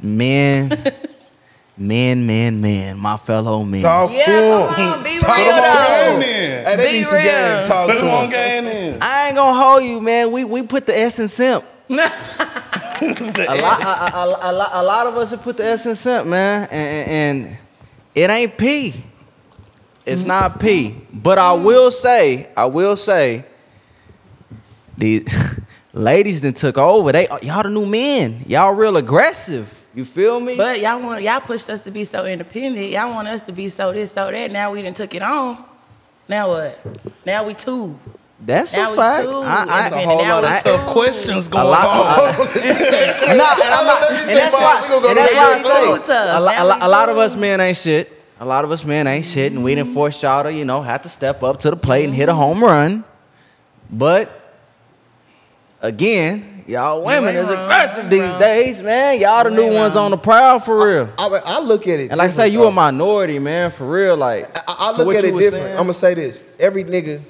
[0.02, 0.70] Men,
[1.86, 3.82] men, men, men, my fellow men.
[3.82, 4.88] Talk Yeah, to him.
[4.88, 6.12] on, be Talk real to though.
[6.14, 6.20] him.
[6.20, 6.66] then.
[6.66, 7.24] Hey, they Be need some real.
[7.26, 7.66] game.
[7.66, 8.64] Talk Put to him on game
[8.94, 8.98] in.
[9.02, 10.30] I ain't gonna hold you, man.
[10.32, 11.64] We we put the S in simp.
[11.90, 15.96] a, lot, a, a, a, lot, a lot of us have put the S in
[15.96, 17.58] simp, man, and, and
[18.14, 19.04] it ain't P.
[20.06, 20.96] It's not P.
[21.12, 23.44] But I will say, I will say,
[24.98, 25.26] the
[25.92, 27.12] ladies then took over.
[27.12, 28.42] They y'all the new men.
[28.46, 29.81] Y'all real aggressive.
[29.94, 30.56] You feel me?
[30.56, 32.90] But y'all want y'all pushed us to be so independent.
[32.90, 34.50] Y'all want us to be so this, so that.
[34.50, 35.62] Now we done took it on.
[36.28, 36.80] Now what?
[37.26, 37.98] Now we two.
[38.44, 39.22] That's Now a we fact.
[39.22, 39.30] two.
[39.30, 40.70] I, I, That's a whole lot we of two.
[40.70, 42.28] tough questions going lot- on.
[42.28, 42.50] Uh, no,
[43.30, 46.88] and I'm not, and that's why, and that's why I say a, lo- a, a
[46.88, 48.10] lot of us men ain't shit.
[48.40, 50.82] A lot of us men ain't shit, and we didn't force y'all to, you know,
[50.82, 52.40] have to step up to the plate and hit a mm-hmm.
[52.40, 53.04] home run.
[53.88, 54.56] But
[55.80, 58.40] again, y'all women is aggressive these ain't wrong.
[58.40, 59.20] days, man.
[59.20, 60.06] Y'all the You new ones wrong.
[60.06, 61.10] on the prowl for real.
[61.18, 62.10] I, I look at it.
[62.10, 64.16] And like I say, different, you a minority, man, for real.
[64.16, 65.50] Like I, I look at it different.
[65.52, 65.70] saying.
[65.72, 67.22] I'm gonna say this: every nigga,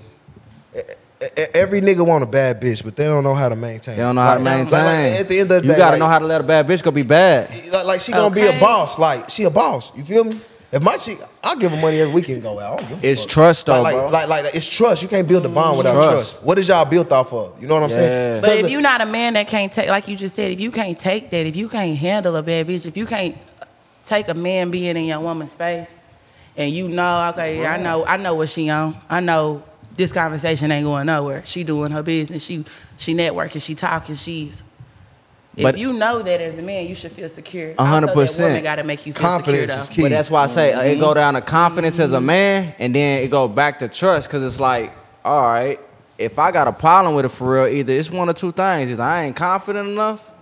[1.54, 3.96] every nigga want a bad bitch, but they don't know how to maintain.
[3.96, 4.70] They don't know how to maintain.
[4.70, 6.40] Like, like, at the end of the you day, gotta like, know how to let
[6.40, 7.50] a bad bitch go be bad.
[7.72, 8.98] Like, like she gonna be a boss.
[8.98, 9.96] Like she a boss.
[9.96, 10.38] You feel me?
[10.72, 12.72] If my chick, I'll give her money every weekend and go out.
[12.72, 13.30] I don't give It's fuck.
[13.30, 14.08] trust, though, like, bro.
[14.08, 15.02] Like, like, like, it's trust.
[15.02, 16.10] You can't build a bond without trust.
[16.36, 16.42] trust.
[16.44, 17.60] What is y'all built off of?
[17.60, 17.96] You know what I'm Yeah.
[17.96, 18.40] saying?
[18.40, 20.70] But if you're not a man that can't take, like you just said, if you
[20.70, 23.36] can't take that, if you can't handle a bad bitch, if you can't
[24.06, 25.88] take a man being in your woman's face,
[26.56, 28.96] and you know, okay, I know, I know what she on.
[29.10, 29.62] I know
[29.94, 31.42] this conversation ain't going nowhere.
[31.44, 32.42] She doing her business.
[32.44, 32.64] She
[32.96, 33.62] she networking.
[33.62, 34.16] She talking.
[34.16, 34.62] She's.
[35.56, 37.74] If But- you know that as a man, you should feel secure.
[37.78, 38.50] A hundred percent.
[38.50, 39.82] woman got to make you feel confidence secure.
[39.82, 40.02] is key.
[40.02, 41.14] But that's why I say uh, it go mm-hmm.
[41.14, 42.26] down to confidence as a mm-hmm.
[42.26, 44.94] man, and then it go back to trust, cause it's like,
[45.24, 45.78] all right,
[46.16, 48.90] if I got a problem with it for real, either it's one or two things:
[48.90, 50.32] either I ain't confident enough,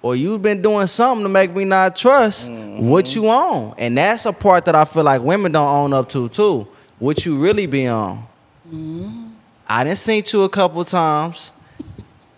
[0.00, 3.22] or you've been doing something to make me not trust what mm-hmm.
[3.22, 6.28] you own, and that's a part that I feel like women don't own up to
[6.30, 6.66] too.
[6.98, 8.26] What you really be on.
[9.68, 11.52] I didn't seen you a couple times.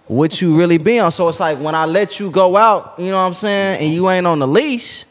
[0.07, 1.11] What you really be on.
[1.11, 3.93] So it's like when I let you go out, you know what I'm saying, and
[3.93, 5.05] you ain't on the leash.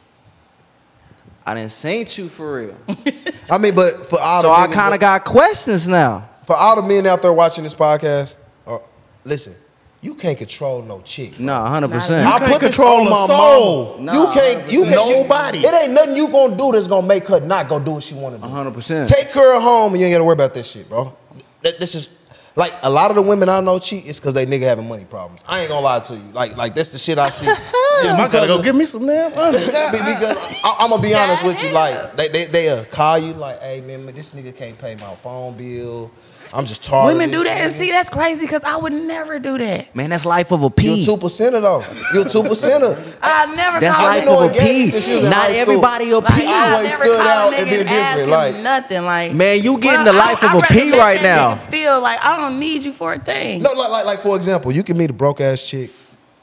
[1.45, 2.75] I didn't seen you for real.
[3.49, 6.27] I mean, but for all so the I kind of got questions now.
[6.45, 8.35] for all the men out there watching this podcast,
[8.65, 8.79] uh,
[9.23, 9.53] listen,
[10.01, 11.39] you can't control no chick.
[11.39, 12.23] No, 100%.
[12.23, 13.97] I can't put this control on my soul.
[13.99, 14.17] mama.
[14.17, 14.71] you can't.
[14.71, 14.95] You can't.
[14.95, 15.59] Nobody.
[15.59, 18.15] It ain't nothing you gonna do that's gonna make her not go do what she
[18.15, 18.47] want to do.
[18.47, 19.07] 100%.
[19.07, 21.15] Take her home and you ain't gotta worry about this shit, bro.
[21.61, 22.09] This is
[22.55, 25.05] like a lot of the women I know cheat is because they nigga having money
[25.05, 25.43] problems.
[25.47, 26.31] I ain't gonna lie to you.
[26.33, 27.47] Like, like that's the shit I see.
[28.03, 29.57] Yeah, I gotta go get me some damn money.
[29.57, 33.17] Be- because I, am gonna be honest with you, like they they they uh, call
[33.17, 36.11] you like, hey man, this nigga can't pay my phone bill.
[36.55, 37.07] I'm just tired.
[37.07, 39.93] Women do that, and see, that's crazy because I would never do that.
[39.95, 41.05] Man, that's life of a You a P.
[41.05, 41.83] two percenter though.
[42.13, 42.95] You a two percenter.
[43.21, 43.79] I never.
[43.79, 44.87] That's called I've life been you- of a Gabby P.
[44.87, 46.45] since she was Not everybody a Like, P.
[46.47, 49.03] I always never stood call out a and nigga been different, like- nothing.
[49.03, 51.35] Like, Man, you getting the life I- of I'd a rather P let right that
[51.49, 51.55] now.
[51.55, 53.61] Feel like I don't need you for a thing.
[53.61, 55.91] No, like, like like for example, you can meet a broke ass chick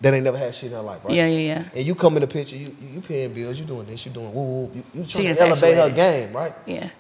[0.03, 1.15] that ain't never had shit in her life, right?
[1.15, 1.65] Yeah, yeah, yeah.
[1.77, 4.13] And you come in the picture, you you, you paying bills, you doing this, you
[4.13, 6.53] doing woo woo, you, you She trying to elevate her game, right?
[6.67, 6.91] Yeah.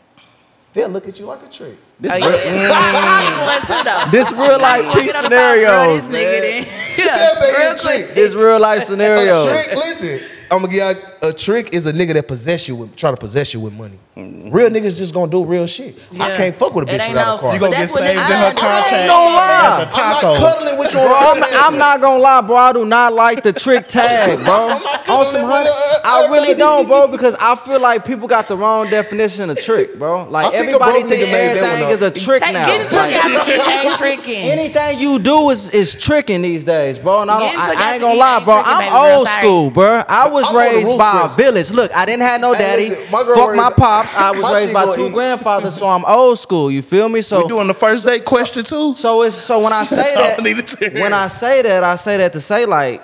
[0.74, 1.74] They'll look at you like a trick.
[2.04, 2.18] Oh, yeah.
[2.18, 2.70] Mm.
[2.72, 4.10] I ain't one too, though.
[4.10, 6.42] This real life Walking peace on the phone, bro, scenarios, This nigga man.
[6.42, 6.66] then.
[6.96, 8.06] They'll Yeah, say real you're a quick.
[8.06, 8.14] trick.
[8.14, 9.44] This real life scenario.
[9.46, 10.20] Trick, listen,
[10.50, 13.16] I'm gonna give you a trick is a nigga that possess you with try to
[13.16, 13.98] possess you with money.
[14.16, 15.96] Real niggas just gonna do real shit.
[16.20, 17.54] I can't fuck with a bitch without no- a car.
[17.54, 19.86] You gonna get that's what saved in her I- I ain't contact gonna lie.
[19.88, 21.44] as a I'm not cuddling with you Bro, I'm.
[21.72, 22.56] I'm not gonna lie, bro.
[22.56, 24.68] I do not like the trick tag, bro.
[24.68, 25.70] I'm On some cuddling honey,
[26.04, 29.98] I really don't, bro, because I feel like people got the wrong definition of trick,
[29.98, 30.24] bro.
[30.28, 32.66] Like I think a everybody broke think nigga made that everything is a trick now.
[32.66, 33.42] get Like, together.
[33.52, 34.50] It ain't tricking.
[34.50, 37.22] anything you do is is tricking these days, bro.
[37.22, 38.60] And I, don't, I, I ain't gonna lie, bro.
[38.64, 40.02] I'm old school, bro.
[40.08, 41.34] I was I'm on the raised by a Chris.
[41.36, 41.70] village.
[41.70, 42.88] Look, I didn't have no Hey, daddy.
[42.90, 44.14] listen, my girl Fuck raised- my pops.
[44.14, 46.70] I was My raised by two eat- grandfathers, so I'm old school.
[46.70, 47.22] You feel me?
[47.22, 48.94] So We doing the first date question too.
[48.96, 51.94] So it's so when I say That's all I that, when I say that, I
[51.96, 53.02] say that to say like,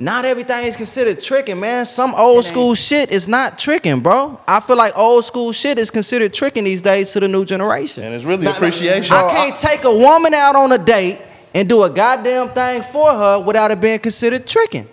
[0.00, 1.84] not everything is considered tricking, man.
[1.84, 4.38] Some old school shit is not tricking, bro.
[4.46, 8.04] I feel like old school shit is considered tricking these days to the new generation.
[8.04, 9.12] And it's really Nah, nah, appreciation.
[9.16, 9.26] nah.
[9.26, 11.18] I can't take a woman out on a date
[11.52, 14.86] and do a goddamn thing for her without it being considered tricking.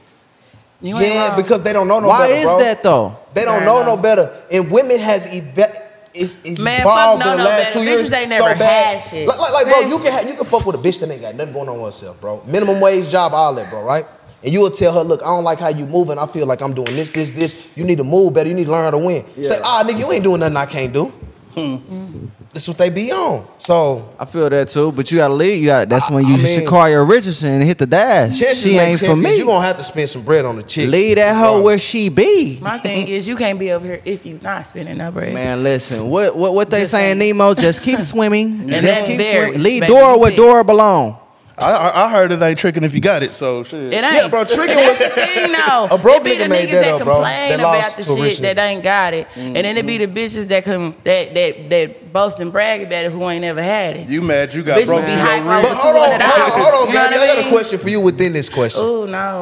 [0.81, 1.37] You Yeah, wrong.
[1.41, 2.59] because they don't know no Why better, Why is bro.
[2.59, 3.17] that though?
[3.33, 4.31] They don't Fair know no better.
[4.51, 5.73] And women has eva-
[6.13, 7.79] is, is Man, evolved fuck in no, the no last better.
[7.79, 8.99] two years Bitches ain't so never bad.
[8.99, 9.27] had shit.
[9.27, 11.21] Like, like, like, bro, you can ha- you can fuck with a bitch that ain't
[11.21, 12.41] got nothing going on with herself, bro.
[12.45, 14.05] Minimum wage job, all that, bro, right?
[14.43, 16.17] And you will tell her, look, I don't like how you moving.
[16.19, 17.55] I feel like I'm doing this, this, this.
[17.75, 18.47] You need to move better.
[18.47, 19.25] You need to learn how to win.
[19.43, 21.11] Say, ah, nigga, you ain't doing nothing I can't do.
[21.55, 23.45] That's what they be on.
[23.57, 25.59] So I feel that too, but you gotta leave.
[25.61, 28.37] You got that's when you I mean- Sha'Carri Richardson and hit the dash.
[28.37, 29.37] she ain't for me.
[29.37, 30.89] You gonna have to spend some bread on the chick.
[30.89, 32.59] Leave that hoe where she be.
[32.61, 35.33] My thing is, you can't be over here if you not spending that bread.
[35.33, 37.37] Man, listen, what what what they Just saying, saying.
[37.37, 37.53] Nemo?
[37.53, 38.61] Just keep swimming.
[38.75, 39.63] And just keep varies, swimming.
[39.63, 39.93] Leave baby.
[39.93, 40.37] Dora where pick.
[40.37, 41.17] Dora belong.
[41.57, 43.33] I, I I heard it ain't tricking if you got it.
[43.33, 43.93] So shit.
[43.93, 44.15] It ain't.
[44.15, 45.87] Yeah, bro, tricking was- the thing, though.
[45.89, 47.15] A broke be nigga the made niggas that that up, bro.
[47.15, 50.13] complain That about the to shit that ain't got it, and then it be mm-hmm.
[50.13, 53.63] the bitches that come that that that boast and brag about it who ain't never
[53.63, 54.09] had it.
[54.09, 55.67] You mad you got Bitches broke be hype over.
[55.67, 57.15] But hold on, hold on, hold on, You Gabby.
[57.15, 58.81] I I got a question for you within this question.
[58.83, 59.41] Oh no.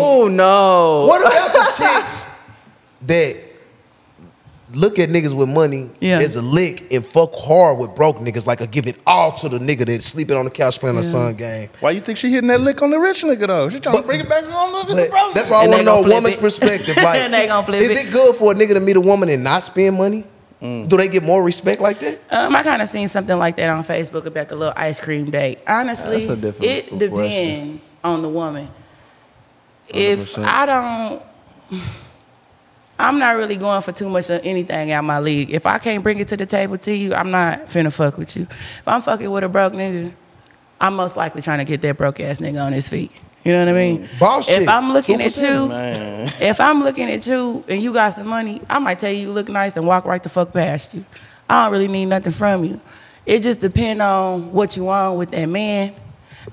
[0.00, 1.06] Oh no.
[1.06, 2.26] What about the chicks
[3.02, 3.43] that
[4.74, 6.18] look at niggas with money Yeah.
[6.18, 9.48] as a lick and fuck hard with broke niggas like a give it all to
[9.48, 11.68] the nigga that's sleeping on the couch playing a son game?
[11.80, 13.68] Why you think she hitting that lick on the rich nigga though?
[13.68, 15.34] She trying to bring it back home to the But broke.
[15.34, 16.40] that's why I want to know a woman's it.
[16.40, 16.96] perspective.
[17.04, 18.08] Like, And they gonna flip is it.
[18.08, 20.24] it good for a nigga to meet a woman and not spend money?
[20.62, 20.88] Mm.
[20.88, 22.18] Do they get more respect like that?
[22.30, 25.30] Um, I kind of seen something like that on Facebook about the little ice cream
[25.30, 25.58] date.
[25.66, 26.98] Honestly, That's a different it question.
[26.98, 28.68] depends on the woman.
[29.88, 30.44] If 100%.
[30.46, 31.22] I don't,
[32.98, 35.50] I'm not really going for too much of anything out my league.
[35.50, 38.36] If I can't bring it to the table to you, I'm not finna fuck with
[38.36, 38.42] you.
[38.42, 40.12] If I'm fucking with a broke nigga,
[40.80, 43.10] I'm most likely trying to get that broke ass nigga on his feet.
[43.44, 44.06] You know what I mean?
[44.06, 44.18] Mm.
[44.18, 44.68] Boss if shit.
[44.68, 46.32] I'm looking at you, man.
[46.40, 49.32] if I'm looking at you and you got some money, I might tell you you
[49.32, 51.04] look nice and walk right the fuck past you.
[51.48, 52.80] I don't really need nothing from you.
[53.26, 55.94] It just depend on what you want with that man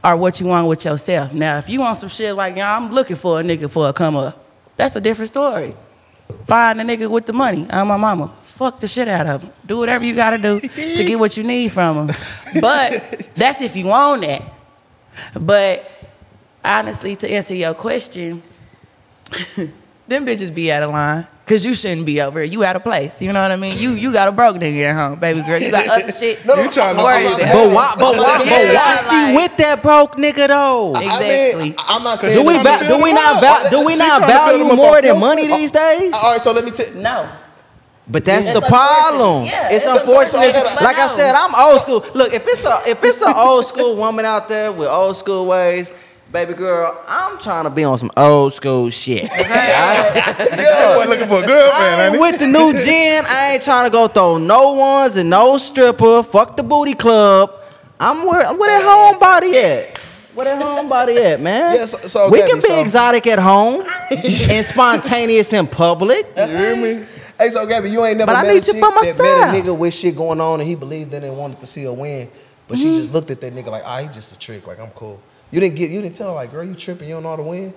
[0.03, 1.33] or what you want with yourself.
[1.33, 3.93] Now, if you want some shit like, yeah, I'm looking for a nigga for a
[3.93, 5.73] come up, that's a different story.
[6.47, 7.67] Find a nigga with the money.
[7.69, 8.33] I'm my mama.
[8.43, 9.51] Fuck the shit out of him.
[9.65, 12.15] Do whatever you gotta do to get what you need from him.
[12.59, 14.43] But that's if you want that.
[15.39, 15.89] But
[16.63, 18.43] honestly, to answer your question,
[20.07, 21.27] them bitches be out of line.
[21.51, 22.47] Cause you shouldn't be over here.
[22.49, 23.21] You out of place.
[23.21, 23.77] You know what I mean?
[23.77, 25.59] You you got a broke nigga at home, baby girl.
[25.61, 26.45] You got other shit.
[26.45, 27.39] No, no, You trying to- worry about.
[27.39, 27.95] But why?
[27.99, 28.37] But why?
[28.37, 30.93] But Yeah, why she like- with that broke nigga though?
[30.95, 31.63] I Exactly.
[31.63, 33.99] mean, I'm not saying Do we va- do we not Why- va- do we she
[33.99, 35.57] not trying to build value more than money foot.
[35.57, 36.13] these uh, days?
[36.13, 36.93] All right, so let me tell.
[36.95, 37.29] No.
[38.07, 39.45] But that's That's the problem.
[39.45, 40.45] Yeah, it's it's unfortunate.
[40.55, 40.81] unfortunate.
[40.81, 41.35] Like I said.
[41.35, 42.05] I'm old school.
[42.15, 45.47] Look, if it's a if it's an old school woman out there with old school
[45.47, 45.91] ways,
[46.31, 49.29] baby girl, I'm trying to be on some old school shit.
[49.41, 53.25] Yeah, boy looking for a girlfriend, I ain't ain't with the new gen.
[53.27, 56.23] I ain't trying to go throw no ones and no stripper.
[56.23, 57.51] Fuck the booty club.
[57.99, 59.97] I'm where where that homebody at?
[60.33, 61.75] Where that homebody at, man?
[61.75, 66.25] Yeah, so- so, we Gabby, can be so- exotic at home and spontaneous in public.
[66.37, 67.05] You hear me?
[67.37, 69.63] Hey, so Gabby, you ain't never But met a need you chick for that met
[69.63, 71.83] a nigga with shit going on and he believed in it and wanted to see
[71.85, 72.29] her win,
[72.67, 74.67] but she just looked at that nigga like, ah, he just a trick.
[74.67, 75.21] Like I'm cool.
[75.51, 77.35] You didn't get, you didn't tell her like, girl, you tripping, you don't know how
[77.37, 77.73] to win.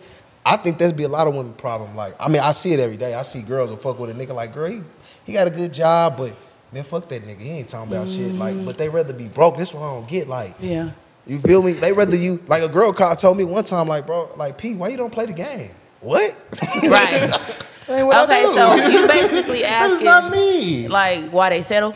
[0.46, 1.96] I think that's be a lot of women problem.
[1.96, 3.14] Like, I mean, I see it every day.
[3.14, 4.82] I see girls will fuck with a nigga like, girl, he,
[5.24, 6.34] he got a good job, but
[6.72, 7.40] man, fuck that nigga.
[7.40, 8.32] He ain't talking about shit.
[8.34, 9.56] Like, but they rather be broke.
[9.56, 10.28] This what I don't get.
[10.28, 10.90] Like, Yeah.
[11.26, 11.72] you feel me?
[11.72, 14.74] They rather you like a girl called told me one time, like, bro, like P,
[14.74, 15.70] why you don't play the game?
[16.00, 16.36] What?
[16.82, 17.30] Right.
[17.88, 18.54] Ain't what okay, do.
[18.54, 20.88] so you basically That is not asking me.
[20.88, 21.94] like why they settle?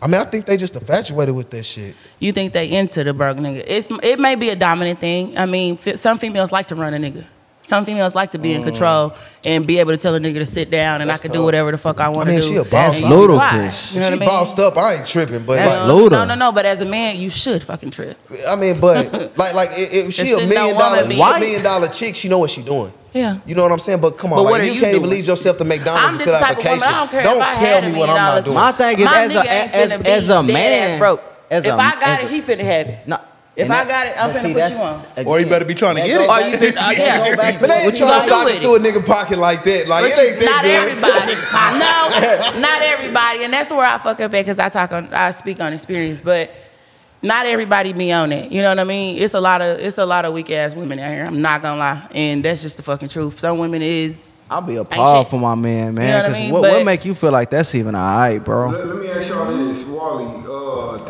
[0.00, 1.96] I mean, I think they just infatuated with that shit.
[2.18, 3.64] You think they into the broke nigga?
[3.66, 5.36] It's it may be a dominant thing.
[5.38, 7.24] I mean, some females like to run a nigga.
[7.66, 9.12] Some females like to be in control
[9.44, 11.72] and be able to tell a nigga to sit down, and I can do whatever
[11.72, 12.46] the fuck I want to mean, do.
[12.46, 12.72] she a boss.
[12.72, 13.52] and That's you be quiet.
[13.54, 13.94] ludicrous.
[13.94, 14.28] You know she what I mean?
[14.28, 14.76] bossed up.
[14.76, 16.52] I ain't tripping, but That's like, No, No, no, no.
[16.52, 18.16] But as a man, you should fucking trip.
[18.48, 21.14] I mean, but like, like if if she a shit million don't dollar, wanna be-
[21.16, 22.92] she a million dollar chick, she know what she doing.
[23.12, 23.38] Yeah.
[23.46, 24.00] You know what I'm saying?
[24.00, 25.14] But come on, But like, what you are you can't even doing?
[25.16, 26.72] lead yourself to McDonald's I'm to this fill out type of woman.
[26.82, 26.94] application.
[26.94, 28.44] I don't care Don't if I tell had a me what million I'm not dollars.
[28.44, 28.54] doing.
[28.54, 30.90] My thing is My as a nigga ain't as, finna as be a dead man,
[30.90, 31.22] ass broke.
[31.50, 32.98] As if a- I got as it, a- he finna have it.
[33.08, 33.18] No.
[33.56, 34.70] If and I got it, I'm but finna see, put
[35.16, 35.26] you on.
[35.26, 36.24] Or you better be trying to get it.
[36.24, 37.30] Or back- you finna, uh, yeah.
[37.30, 38.74] go back to But they ain't What you trying gonna to do sock with into
[38.74, 39.88] a nigga pocket like that.
[39.88, 40.76] Like it ain't that not good.
[40.76, 42.52] everybody.
[42.54, 45.30] no, not everybody, and that's where I fuck up at because I talk on, I
[45.30, 46.50] speak on experience, but
[47.22, 48.52] not everybody be on it.
[48.52, 49.16] You know what I mean?
[49.22, 51.24] It's a lot of it's a lot of weak ass women out here.
[51.24, 53.38] I'm not gonna lie, and that's just the fucking truth.
[53.38, 55.30] Some women is I'll be appalled shit.
[55.30, 56.04] for my man, man.
[56.06, 56.52] You know what I 'cause mean?
[56.52, 58.68] what, But- what make you feel like that's even alright, bro?
[58.68, 60.26] Let, let me ask y'all this, Wallie.
[60.46, 60.55] Uh,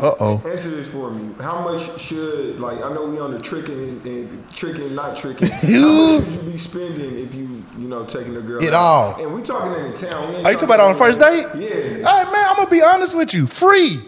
[0.03, 0.41] Uh-oh.
[0.49, 1.33] Answer this for me.
[1.39, 5.47] How much should like I know we on the tricking and tricking, not tricking.
[5.51, 8.61] how much should you be spending if you you know taking a girl?
[8.63, 8.79] It out?
[8.79, 9.23] all.
[9.23, 10.13] And we talking in the town.
[10.13, 11.45] Are oh, you talking about on the first date?
[11.55, 11.69] Yeah.
[11.69, 13.47] Hey man, I'm gonna be honest with you.
[13.47, 13.99] Free.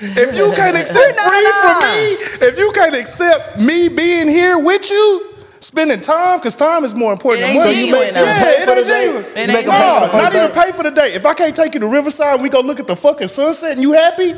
[0.00, 4.28] If you can't accept No, free no, from me, if you can't accept me being
[4.28, 7.74] here with you, spending time, because time is more important It than money.
[7.74, 8.24] So you genuine, make them though.
[8.24, 9.04] Yeah, pay it for the ain't date.
[9.04, 9.24] genuine.
[9.24, 11.14] You It make ain't them pay No, for the not even pay for the day.
[11.14, 13.72] If I can't take you to Riverside and we go look at the fucking sunset
[13.72, 14.34] and you happy,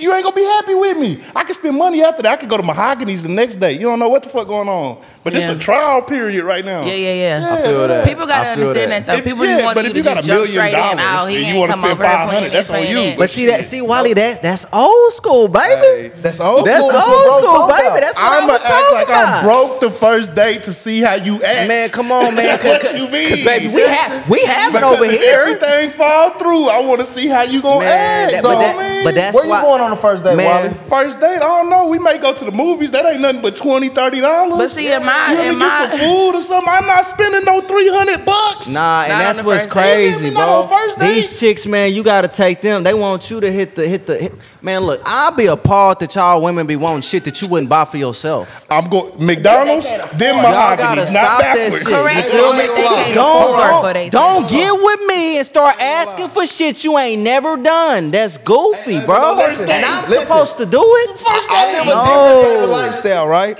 [0.00, 1.22] you ain't gonna be happy with me.
[1.34, 2.32] I can spend money after that.
[2.32, 3.72] I could go to Mahogany's the next day.
[3.72, 4.98] You don't know what the fuck going on.
[5.24, 5.52] But this Yeah.
[5.52, 6.82] a trial period right now.
[6.84, 7.54] yeah, yeah, yeah.
[7.54, 8.06] I feel that.
[8.06, 9.06] People gotta feel understand that.
[9.06, 9.18] that, though.
[9.18, 10.52] If- People yeah, just want but you if to you got just a jump million
[10.54, 10.96] straight in.
[10.96, 12.96] dollars Oh, he and you wanna come spend 500, that's this, on you.
[12.96, 13.18] that.
[13.18, 15.74] But see that, see Wallie, that that's old school, baby.
[15.74, 16.12] Hey.
[16.20, 16.92] That's old That's school.
[16.92, 17.86] That's old what school, baby.
[17.86, 18.00] about.
[18.00, 19.34] That's what I I'ma was act talking like about.
[19.34, 21.68] I'm broke the first date to see how you act.
[21.68, 22.58] Man, come on, man.
[22.58, 23.28] Cause, What you mean?
[23.30, 25.40] Cause baby, we have we have it over here.
[25.40, 26.68] Everything fall through.
[26.68, 28.42] I want to see how you gonna act.
[28.42, 30.88] but, that- man, but that's Where you why, going on the first date, Man, Wallie?
[30.88, 31.86] First date, I don't know.
[31.88, 32.90] We may go to the movies.
[32.92, 33.88] That ain't nothing but 20
[34.20, 34.58] dollars.
[34.58, 36.72] But see, in my- you let me in get my- some food or something.
[36.72, 38.68] I'm not spending no three hundred bucks.
[38.68, 40.62] Nah, and Not that's what's crazy, bro.
[40.62, 41.14] on first date.
[41.14, 42.82] These chicks, man, you gotta take them.
[42.84, 44.32] They want you to hit the hit the hit.
[44.66, 47.84] Man, look, I'll be appalled that y'all women be wanting shit that you wouldn't buy
[47.84, 48.66] for yourself.
[48.68, 50.52] I'm going McDonald's, They can't then afford.
[50.52, 51.78] Y'all gotta Mahogany's, stop not that backwards.
[51.78, 51.86] shit.
[51.86, 52.16] Correct.
[52.16, 53.14] That's You what I they can't.
[53.14, 56.98] Don't afford don't, for they don't get with me and start asking for shit you
[56.98, 58.10] ain't never done.
[58.10, 59.20] That's goofy, Hey, hey, bro.
[59.20, 60.26] no, listen, and I'm listen.
[60.26, 61.10] supposed to do it.
[61.24, 63.56] I live a different type of lifestyle, right?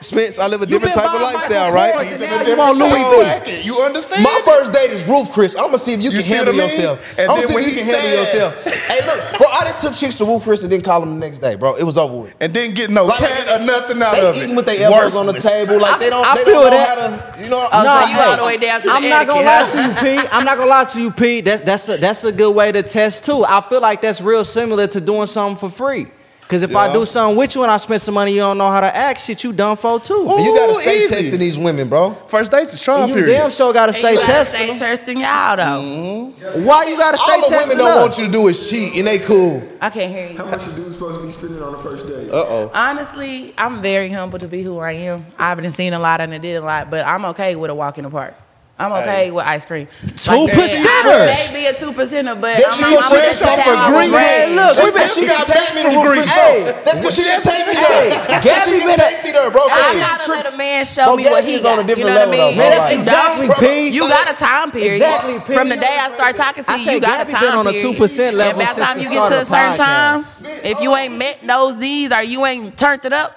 [0.00, 1.94] Spence, I live a different type of lifestyle, Michael right?
[1.94, 3.62] Kors and now Different you want type Louis of V.
[3.62, 4.24] You understand?
[4.24, 5.54] My first date is Ruth Chris.
[5.54, 6.66] I'm gonna see if you can You see handle I mean?
[6.68, 7.18] yourself.
[7.20, 8.66] And I'm then gonna see when if you he can handle said- yourself.
[8.92, 11.26] Hey, look, bro, I done took chicks to Ruth Chris, and didn't call them the
[11.26, 11.74] next day, bro.
[11.76, 12.34] It was over with.
[12.40, 14.42] and didn't get no Like, cat like, or nothing out they of it.
[14.44, 16.76] eating with their elbows on the table, like they don't, I they feel don't know
[16.76, 16.98] that.
[16.98, 17.68] how to, you know.
[17.72, 19.82] Nah, so you hey, all the way down to the I'm not gonna lie to
[19.82, 20.28] you, Pete.
[20.34, 21.44] I'm not gonna lie to you, Pete.
[21.46, 23.44] That's that's a, that's a good way to test too.
[23.46, 26.06] I feel like that's real similar to doing something for free.
[26.52, 28.70] Cause if I do something with you and I spend some money, you don't know
[28.70, 29.20] how to act.
[29.22, 30.12] Shit, you done for too.
[30.12, 30.38] Ooh.
[30.42, 31.14] you gotta stay easy.
[31.14, 32.12] testing these women, bro.
[32.26, 33.38] First dates is trial you period.
[33.38, 34.76] damn sure gotta stay you gotta testing.
[34.76, 36.60] stay testing y'all though.
[36.62, 38.00] Why you gotta stay All the women testing don't us?
[38.02, 39.62] want you to do is cheat, and they cool.
[39.80, 40.36] I can't hear you.
[40.36, 42.28] How much a dude supposed to be spending on the first date?
[42.30, 42.70] Uh oh.
[42.74, 45.24] Honestly, I'm very humble to be who I am.
[45.38, 47.74] I haven't seen a lot and I did a lot, but I'm okay with a
[47.74, 48.34] walk in the park.
[48.82, 49.86] I'm okay with ice cream.
[50.18, 51.52] Two percenters.
[51.54, 53.70] Maybe a two percenter, but That's I'm, she I'm, was I'm fresh just off saying
[53.70, 54.10] of I'm Greece.
[54.10, 54.50] raised.
[54.50, 56.30] Man, look, That's we been- she didn't take me to from roof, Greece.
[56.34, 58.26] Hey, That's because she didn't take me Hey, there.
[58.26, 59.62] That's because she didn't take me there, bro.
[59.62, 61.98] So I gotta let a man show Bro, me what Gabby's he on a different
[61.98, 62.56] you know level, what I though.
[62.58, 63.88] Man, that's exactly P.
[63.94, 64.92] You got a time period.
[64.98, 65.54] Exactly, P.
[65.54, 67.42] From the day I start talking to I you, say you got a Gabby time
[67.46, 70.24] been on a 2% level And by the time you get to a certain time,
[70.66, 73.36] if you ain't met those D's or you ain't turned it up,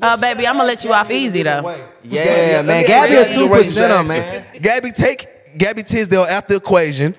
[0.00, 1.76] uh, baby, I'm gonna let you off easy though.
[2.04, 2.84] Yeah, let man.
[2.86, 4.08] Gabby a two raise your percenter, accent.
[4.52, 4.62] man.
[4.62, 5.26] Gabby, take
[5.58, 7.14] Gabby Tisdale out the equation.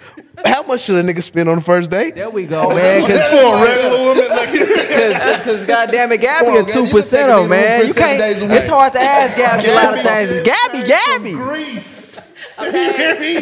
[0.45, 2.15] How much should a nigga spend on the first date?
[2.15, 3.01] There we go, man.
[3.07, 6.87] Cause, For a regular woman, like, cause, cause goddamn it, Gabby on, a two you
[6.87, 7.79] can take a nigga percenter, man.
[7.79, 8.51] You Chris seven days a can't.
[8.53, 10.39] It's hard to ask Gabby a lot of things.
[10.47, 11.33] Gabby, Gabby.
[11.33, 12.08] Grease.
[12.61, 13.33] You hear me?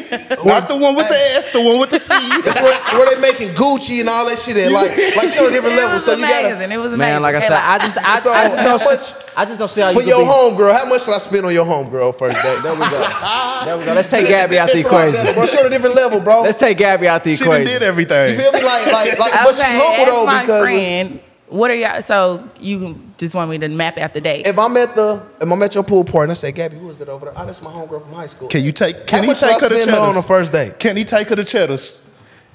[0.46, 2.14] Not the one with the S, the one with the C.
[2.46, 4.72] That's where, where they making Gucci and all that shit at.
[4.72, 5.94] Like, like she on a different It level.
[5.96, 6.72] was So you gotta amazing.
[6.72, 7.14] It was amazing.
[7.14, 9.60] Man, like I said, I just, I, So, I just how don't, much I just
[9.60, 10.64] don't see how you for your could be.
[10.64, 10.76] homegirl?
[10.78, 12.64] How much should I spend on your homegirl first date?
[12.64, 13.04] There we go.
[13.66, 13.94] There we go.
[13.94, 15.34] Let's take Gabby out the It's a lot equation.
[15.36, 15.46] bro.
[15.48, 16.42] She on a different level, bro.
[16.44, 17.74] Let's take Gabby out the She done equation.
[17.80, 18.30] did everything.
[18.32, 18.64] You feel me?
[18.64, 19.34] Like, like, like.
[19.34, 21.20] But she okay, humble though because friend.
[21.50, 22.02] What are y'all?
[22.02, 24.46] So you just want me to map out the date?
[24.48, 26.90] if I'm at the, if I'm at your pool party and I say, Gabby, who
[26.90, 27.34] is that over there?
[27.36, 28.48] Oh, that's my homegirl from high school.
[28.48, 29.08] Can you take?
[29.08, 30.80] Can How he take her to spend on the first date?
[30.80, 32.04] Can he take her to Cheddar's?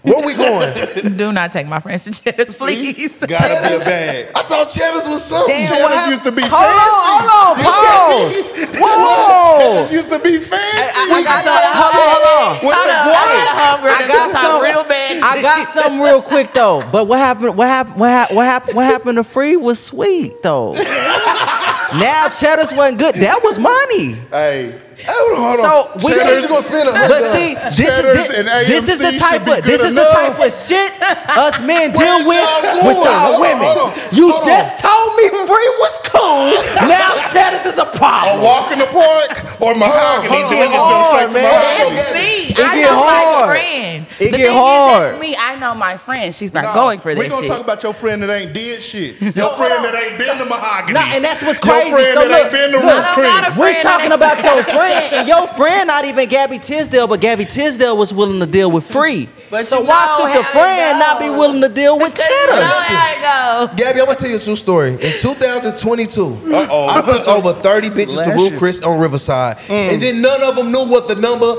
[0.03, 1.17] Where we going?
[1.17, 3.21] Do not take my friends to Cheddar's, please.
[3.21, 4.33] Gotta be a bag.
[4.35, 5.55] I thought Cheddar's was something.
[5.55, 6.11] Damn, Cheddar's what happened?
[6.11, 8.72] used to be Hold on, hold on, pause.
[8.83, 9.59] Whoa.
[9.59, 10.59] Cheddar's used to be fancy.
[10.59, 12.67] I, I got some, hold on, hold on.
[12.67, 13.07] With Hold the on.
[13.07, 15.23] I got a I got gonna some- real bad.
[15.23, 16.83] I I got something real quick though.
[16.91, 17.57] But what happened?
[17.57, 17.97] What happened?
[18.01, 18.37] What happened?
[18.37, 18.77] What happened?
[18.77, 20.73] What happened to free was sweet though.
[21.99, 23.15] now Cheddar's wasn't good.
[23.17, 24.15] That was money.
[24.31, 24.75] Hey,
[25.09, 28.29] Hold on, hold So we Cheddars, you gonna spend a But see, this is, this,
[28.69, 30.91] this is the type of this good is the type of shit
[31.37, 33.07] us men deal with y'all with going?
[33.07, 33.67] y'all Hold on, women.
[33.67, 34.47] hold on, You hold on.
[34.47, 36.53] just told me free was cool.
[36.89, 37.93] Now Cheddar's is a problem.
[37.93, 38.43] a problem.
[38.43, 39.31] walk in the park
[39.63, 40.29] or mahogany?
[40.29, 41.43] hold on, Then it hold goes on, straight to man.
[41.51, 41.97] mahogany.
[41.97, 42.29] That's me.
[42.53, 43.49] It I get know hard.
[43.49, 44.07] my friend.
[44.21, 45.03] It the get thing hard.
[45.05, 45.37] Is, that's me.
[45.39, 46.35] I know my friend.
[46.35, 47.19] She's not Nah, going for this.
[47.19, 47.51] we that gonna shit.
[47.51, 49.21] talk about your friend that ain't did shit.
[49.21, 50.93] Your So, friend that ain't been to mahogany.
[50.95, 51.91] Nah, and that's what's Your crazy.
[51.91, 53.57] friend So that look, ain't been to look, Ruth Chris.
[53.57, 57.97] We're talking about your friend, and your friend not even Gabby Tisdale, but Gabby Tisdale
[57.97, 59.29] was willing to deal with free.
[59.51, 62.47] But so why know should the friend not be willing to deal with Because you
[62.49, 63.27] know Cheddar?
[63.27, 63.77] how it.
[63.77, 64.91] Gabby, I'm gonna tell you a true story.
[64.93, 66.89] In 2022, Uh-oh.
[66.89, 68.59] I took over 30 bitches to Last Ruth year.
[68.59, 69.71] Chris on Riverside, mm.
[69.71, 71.55] and then none of them knew what the number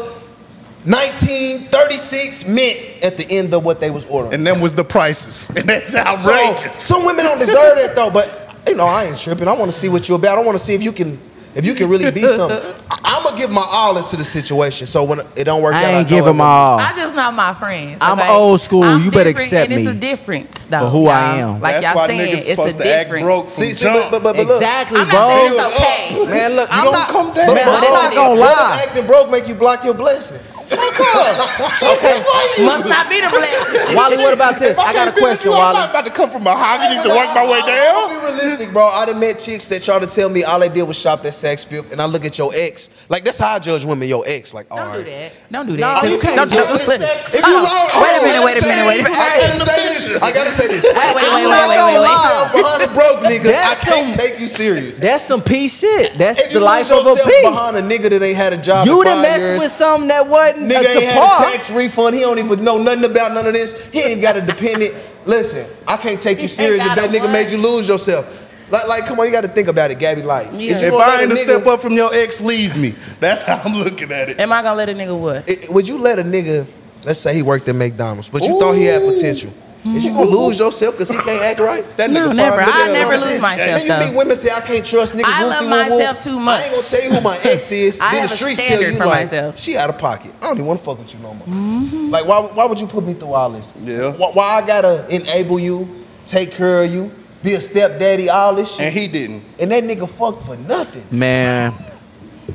[0.86, 4.34] 1936 meant at the end of what they was ordering.
[4.34, 5.49] And them was the prices.
[5.55, 6.75] And that's So, outrageous.
[6.75, 9.47] some women don't deserve that though, but you know, I ain't tripping.
[9.47, 10.38] I want to see what you're about.
[10.38, 11.19] I want to see if you can
[11.56, 12.60] if you can really be something.
[13.06, 14.88] I, am gonna give my all into the situation.
[14.88, 16.80] So when it don't work out, I ain't know giving it my all.
[16.80, 17.97] I just know my friends.
[17.99, 18.30] I'm okay?
[18.32, 18.84] old school.
[18.84, 20.80] I'm You better different, accept and me It's a difference, though.
[20.80, 21.56] for who I y'all.
[21.56, 21.62] am.
[21.62, 23.24] Like that's y'all why saying, niggas it's supposed a to act difference.
[23.26, 25.20] broke from See, see, but, but, but look, Exactly, I'm bro.
[25.20, 26.08] not it's okay.
[26.16, 27.10] Oh, man, look, You I'm don't not.
[27.10, 27.56] come down.
[27.56, 28.82] Man, but I'm not gonna What lie.
[28.88, 30.41] acting broke make you block your blessing?
[30.64, 30.74] okay.
[32.66, 33.95] Must not be the blessing.
[33.95, 34.78] Wallie, what about this?
[34.80, 35.80] I I got a can't question, you, I'm Wallie.
[35.80, 38.22] not about to come from mahogany to work my way I'll down.
[38.34, 38.88] Be realistic, bro.
[38.88, 41.34] I done met chicks that try to tell me all they did was shop at
[41.34, 42.89] Saks Fifth, and I look at your ex.
[43.09, 44.07] Like that's how I judge women.
[44.07, 44.97] Your ex, like, all Don't right.
[45.05, 45.31] do that.
[45.51, 46.09] Don't do No, that.
[46.09, 46.88] you can't Don't do Look, that.
[46.88, 47.01] listen,
[47.34, 47.63] if you Hold on.
[47.63, 49.19] long, Wait a minute, wait a minute, wait a minute.
[49.19, 50.21] I gotta say this.
[50.21, 50.84] I gotta say this.
[50.84, 52.63] Wait, wait, wait, I'm wait, not wait, wait, wait.
[52.63, 54.99] Behind a broke nigga, I can't some- take you serious.
[54.99, 56.17] That's some P shit.
[56.17, 57.41] That's If the life of a yourself P.
[57.43, 60.27] behind a nigga that ain't had a job, You done messed years, with something that
[60.27, 62.15] wasn't Nigga up ain't had a tax refund.
[62.15, 63.75] He don't even know nothing about none of this.
[63.91, 64.93] He ain't got a dependent.
[65.26, 67.32] Listen, I can't take you serious if that nigga what?
[67.32, 68.41] made you lose yourself.
[68.71, 70.21] Like, like, come on, you got to think about it, Gabby.
[70.24, 70.59] Like, Yeah.
[70.59, 72.76] you If gonna I let ain't a to nigga, step up from your ex, leave
[72.78, 72.95] me.
[73.19, 74.39] That's how I'm looking at it.
[74.39, 75.43] Am I gonna let a nigga what?
[75.49, 76.65] i- would you let a nigga?
[77.05, 79.51] Let's say he worked at McDonald's, but you thought he had potential.
[79.86, 80.17] Is you mm.
[80.17, 81.84] gonna lose yourself because he can't act right?
[81.97, 82.63] That No, nigga never.
[82.63, 83.25] fine I never hell.
[83.27, 83.99] lose myself, Then you though.
[84.11, 85.23] meet women say I can't trust niggas.
[85.25, 86.59] I love whoop-de-whoop-whoop." myself too much.
[86.59, 87.99] I ain't gonna tell you who my ex is.
[88.01, 89.59] I then have the a streets tell standard you for like myself.
[89.59, 90.34] she out of pocket.
[90.41, 91.47] I don't even want to fuck with you no more.
[91.47, 92.09] Mm-hmm.
[92.11, 92.39] Like why?
[92.41, 93.73] Why would you put me through all this?
[93.84, 94.13] Yeah.
[94.13, 95.88] Why, why I gotta enable you,
[96.25, 97.11] take care of you,
[97.43, 99.43] be a stepdaddy, all this shit, And he didn't.
[99.59, 101.03] and that nigga fucked for nothing.
[101.11, 101.73] Man,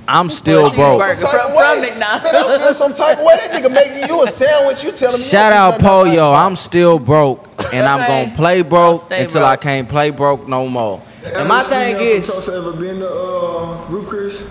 [0.06, 1.18] I'm still But you feel broke.
[1.18, 1.64] some type From- of way.
[1.72, 2.32] from McDonald's.
[2.32, 3.36] Man, I feel some type of way.
[3.36, 4.84] That nigga making you a sandwich.
[4.84, 5.22] You telling me?
[5.22, 6.34] Shout out think Polio.
[6.34, 8.24] I'm still broke, and I'm Okay.
[8.24, 11.00] gonna play I'll broke until I can't play broke no more.
[11.24, 14.42] And my thing is, Tulsa ever been to uh, Ruth Chris?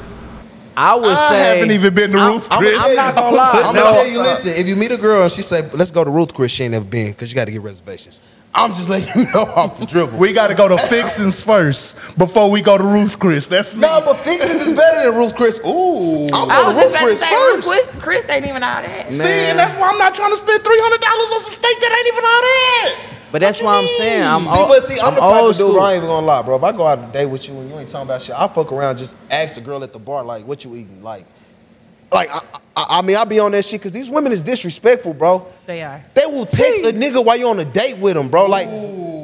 [0.76, 2.80] I would I say haven't even been to I'm- Roof I'm, Chris.
[2.80, 3.62] I'm not gonna lie.
[3.66, 3.82] I'm No.
[3.84, 4.20] gonna tell you.
[4.20, 6.64] Listen, if you meet a girl and she say, "Let's go to Ruth Chris," she
[6.64, 8.22] ain't never been because you got to get reservations.
[8.54, 10.18] I'm just letting you know off the dribble.
[10.18, 13.48] We got to go to Fixins first before we go to Ruth Chris.
[13.48, 13.82] That's me.
[13.82, 15.60] no, but Fixins is better than Ruth Chris.
[15.64, 16.26] Ooh.
[16.34, 17.68] I'm I going was to just Ruth about to Chris say, first.
[17.68, 19.14] Chris, Chris ain't even all that.
[19.14, 21.80] See, and that's why I'm not trying to spend three hundred dollars on some steak
[21.82, 23.14] that ain't even all that.
[23.32, 25.56] But that's why I'm saying I'm See, old, but see, I'm, the type of dude.
[25.58, 25.80] school.
[25.82, 26.56] I ain't even gonna lie, bro.
[26.56, 28.36] If I go out on a date with you and you ain't talking about shit,
[28.40, 28.98] I fuck around.
[28.98, 31.26] Just ask the girl at the bar, like, "What you eating?" Like,
[32.12, 32.42] like I,
[32.76, 35.48] I, I mean, I be on that shit because these women is disrespectful, bro.
[35.66, 36.04] They are.
[36.14, 38.46] They will text a nigga while you're on a date with them, bro.
[38.46, 38.68] Like,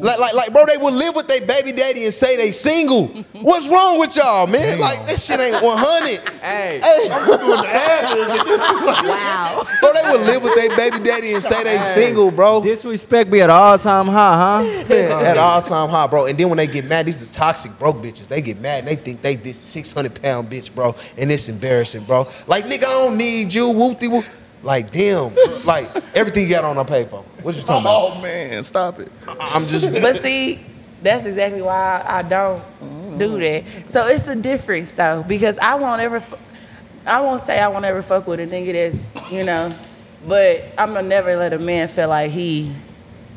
[0.03, 3.07] like, like, like, bro, they will live with their baby daddy and say they single.
[3.41, 4.79] What's wrong with y'all, man?
[4.79, 6.19] Like, this shit ain't 100.
[6.41, 7.27] Hey, Hey, I'm
[9.07, 9.63] Wow.
[9.79, 12.61] bro, they will live with their baby daddy and say they single, bro.
[12.61, 14.85] disrespect be at all time high, huh?
[14.89, 16.25] Man, at all time high, bro.
[16.25, 18.27] And then when they get mad, these are toxic broke bitches.
[18.27, 20.95] They get mad and they think they this 600 pound bitch, bro.
[21.17, 22.27] And it's embarrassing, bro.
[22.45, 24.25] Like, nigga, I don't need you, whoop-de whoop.
[24.63, 25.35] Like, damn.
[25.65, 27.21] Like, everything you got on, I pay for.
[27.41, 28.17] What you talking about?
[28.17, 29.11] Oh man, stop it.
[29.27, 29.91] I'm just.
[30.01, 30.59] But see,
[31.01, 32.63] that's exactly why I don't
[33.17, 33.39] do mm-hmm.
[33.39, 33.91] that.
[33.91, 36.23] So it's the difference though, because I won't ever,
[37.05, 38.73] I won't say I won't ever fuck with a nigga
[39.13, 39.71] that's, you know,
[40.27, 42.73] but I'm gonna never let a man feel like he,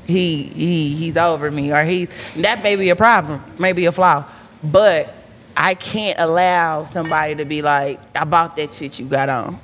[0.06, 4.24] he, he, he's over me or he's that may be a problem, maybe a flaw,
[4.62, 5.12] but
[5.56, 9.58] I can't allow somebody to be like, I bought that shit you got on,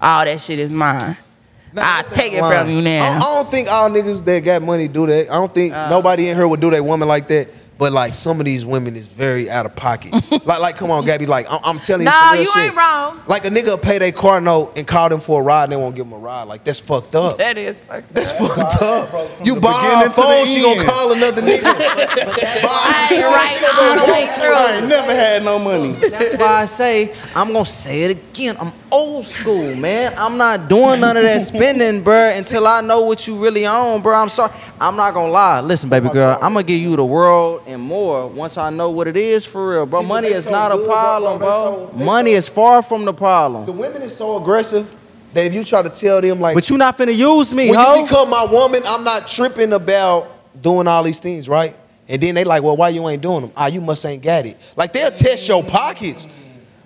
[0.00, 1.16] all that shit is mine.
[1.72, 2.66] Nah, I take it lying.
[2.66, 5.30] from you I, I don't think all niggas that got money do that.
[5.30, 7.48] I don't think uh, nobody in here would do that woman like that.
[7.80, 10.12] But like some of these women is very out of pocket.
[10.46, 11.24] like, like, come on, Gabby.
[11.24, 12.62] Like, I'm, I'm telling you No, some real you shit.
[12.66, 13.18] ain't wrong.
[13.26, 15.76] Like a nigga pay their car note and call them for a ride, and they
[15.78, 16.42] won't give them a ride.
[16.42, 17.38] Like that's fucked up.
[17.38, 18.10] That is fucked up.
[18.12, 18.50] That's up.
[18.52, 19.10] fucked up.
[19.10, 19.72] Bro, You the buy
[20.02, 21.62] her the phone, she gonna call another nigga.
[21.64, 24.76] I ain't right all the way I through.
[24.78, 25.92] ain't never had no money.
[25.92, 28.56] That's why I say I'm gonna say it again.
[28.60, 30.12] I'm old school, man.
[30.18, 34.02] I'm not doing none of that spending, bruh, until I know what you really own,
[34.02, 34.20] bruh.
[34.20, 34.52] I'm sorry.
[34.80, 35.60] I'm not gonna lie.
[35.60, 39.06] Listen, baby girl, I'm gonna give you the world and more once I know what
[39.08, 40.00] it is for real, bro.
[40.00, 41.48] See, Money is so not a good, bro, problem, bro.
[41.48, 41.90] bro.
[41.98, 43.66] So- Money so- is far from the problem.
[43.66, 44.94] the women is so aggressive
[45.34, 47.78] that if you try to tell them like But you not finna use me, when
[47.78, 47.96] ho.
[47.96, 50.28] you become my woman, I'm not tripping about
[50.60, 51.76] doing all these things, right?
[52.08, 53.52] And then they like, well, why you ain't doing them?
[53.56, 54.56] Ah, you must ain't got it.
[54.76, 56.26] Like they'll test your pockets.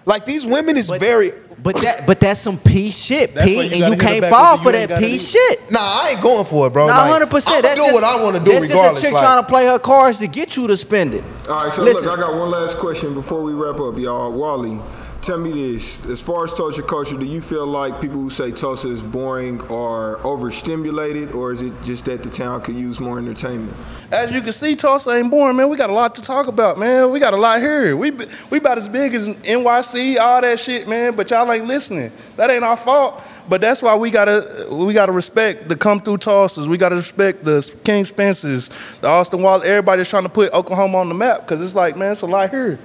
[0.05, 1.31] Like these women is very.
[1.63, 4.09] But that, but that's some P shit, That's P, you and gotta you hit her
[4.09, 5.71] can't back fall with for you ain't that gotta P shit.
[5.71, 6.87] Nah, I ain't going for it, bro.
[6.89, 7.57] Nah, hundred percent.
[7.65, 8.99] I'ma That's do what I want to do This regardless.
[8.99, 11.25] is a chick like- trying to play her cards to get you to spend it.
[11.49, 12.09] All right, so Listen.
[12.09, 14.31] look, I got one last question before we wrap up, y'all.
[14.33, 14.79] Wallie,
[15.25, 18.53] tell me this: as far as Tulsa culture, do you feel like people who say
[18.53, 23.19] Tulsa is boring are overstimulated, or is it just that the town could use more
[23.19, 23.75] entertainment?
[24.13, 25.69] As you can see, Tulsa ain't boring, man.
[25.69, 27.11] We got a lot to talk about, man.
[27.11, 27.97] We got a lot here.
[27.97, 28.11] We
[28.51, 31.17] we about as big as NYC, all that shit, man.
[31.17, 32.13] But y'all ain't listening.
[32.37, 33.25] That ain't our fault.
[33.49, 36.67] But that's why we gotta we gotta respect the Come Thru Tulsas.
[36.67, 38.71] We gotta respect the King Spencers,
[39.01, 39.63] the Austin Wall.
[39.63, 42.51] Everybody's trying to put Oklahoma on the map because it's like, man, it's a lot
[42.51, 42.79] here.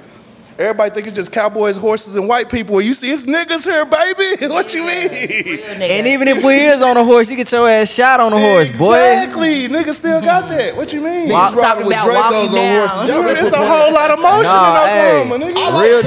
[0.59, 2.81] Everybody think it's just cowboys, horses, and white people.
[2.81, 4.47] You see, it's niggas here, baby.
[4.53, 5.09] What you mean?
[5.81, 8.37] And even if we is on a horse, you get your ass shot on a
[8.37, 8.95] horse, boy.
[8.95, 9.67] Exactly.
[9.69, 10.75] Niggas still got that.
[10.75, 11.29] What you mean?
[11.29, 13.07] Niggas Talking with about Dracos walking on horses.
[13.07, 15.53] Y'all Dude, it's a whole lot of motion Nah, in Oklahoma, hey.
[15.53, 15.57] nigga.
[15.57, 16.05] I Real like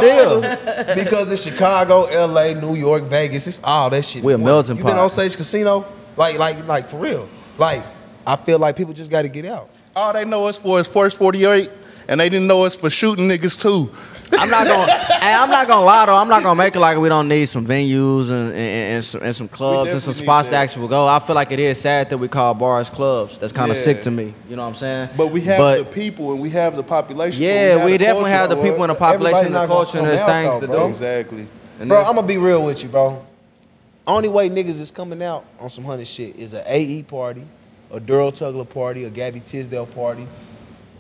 [0.61, 3.47] Tulsa because it's Chicago, LA, New York, Vegas.
[3.47, 4.23] It's all that shit.
[4.23, 4.85] We a in melting one.
[4.85, 5.87] You been on Sage Casino?
[6.19, 7.27] Like, like, like for real.
[7.57, 7.83] Like,
[8.27, 9.71] I feel like people just got to get out.
[9.97, 11.71] All they know us for is Force 48,
[12.09, 13.91] and they didn't know us for shooting niggas too.
[14.39, 14.93] I'm not gonna.
[14.93, 16.15] hey, I'm not gonna lie though.
[16.17, 19.23] I'm not gonna make it like we don't need some venues and and, and, some,
[19.23, 21.07] and some clubs and some spots need to actually go.
[21.07, 23.39] I feel like it is sad that we call bars clubs.
[23.39, 23.83] That's kind of Yeah.
[23.83, 24.35] sick to me.
[24.49, 25.09] You know what I'm saying?
[25.17, 27.43] But we have But, the people and we have the population.
[27.43, 30.07] Yeah, we the definitely culture, have the people in the population and the culture and
[30.07, 30.87] there's things though, to do.
[30.87, 31.47] Exactly.
[31.81, 33.25] And Bro, I'm gonna be real with you, bro.
[34.07, 37.45] Only way niggas is coming out on some hundred shit is a AE party,
[37.93, 40.27] a Daryl Tugler party, a Gabby Tisdale party,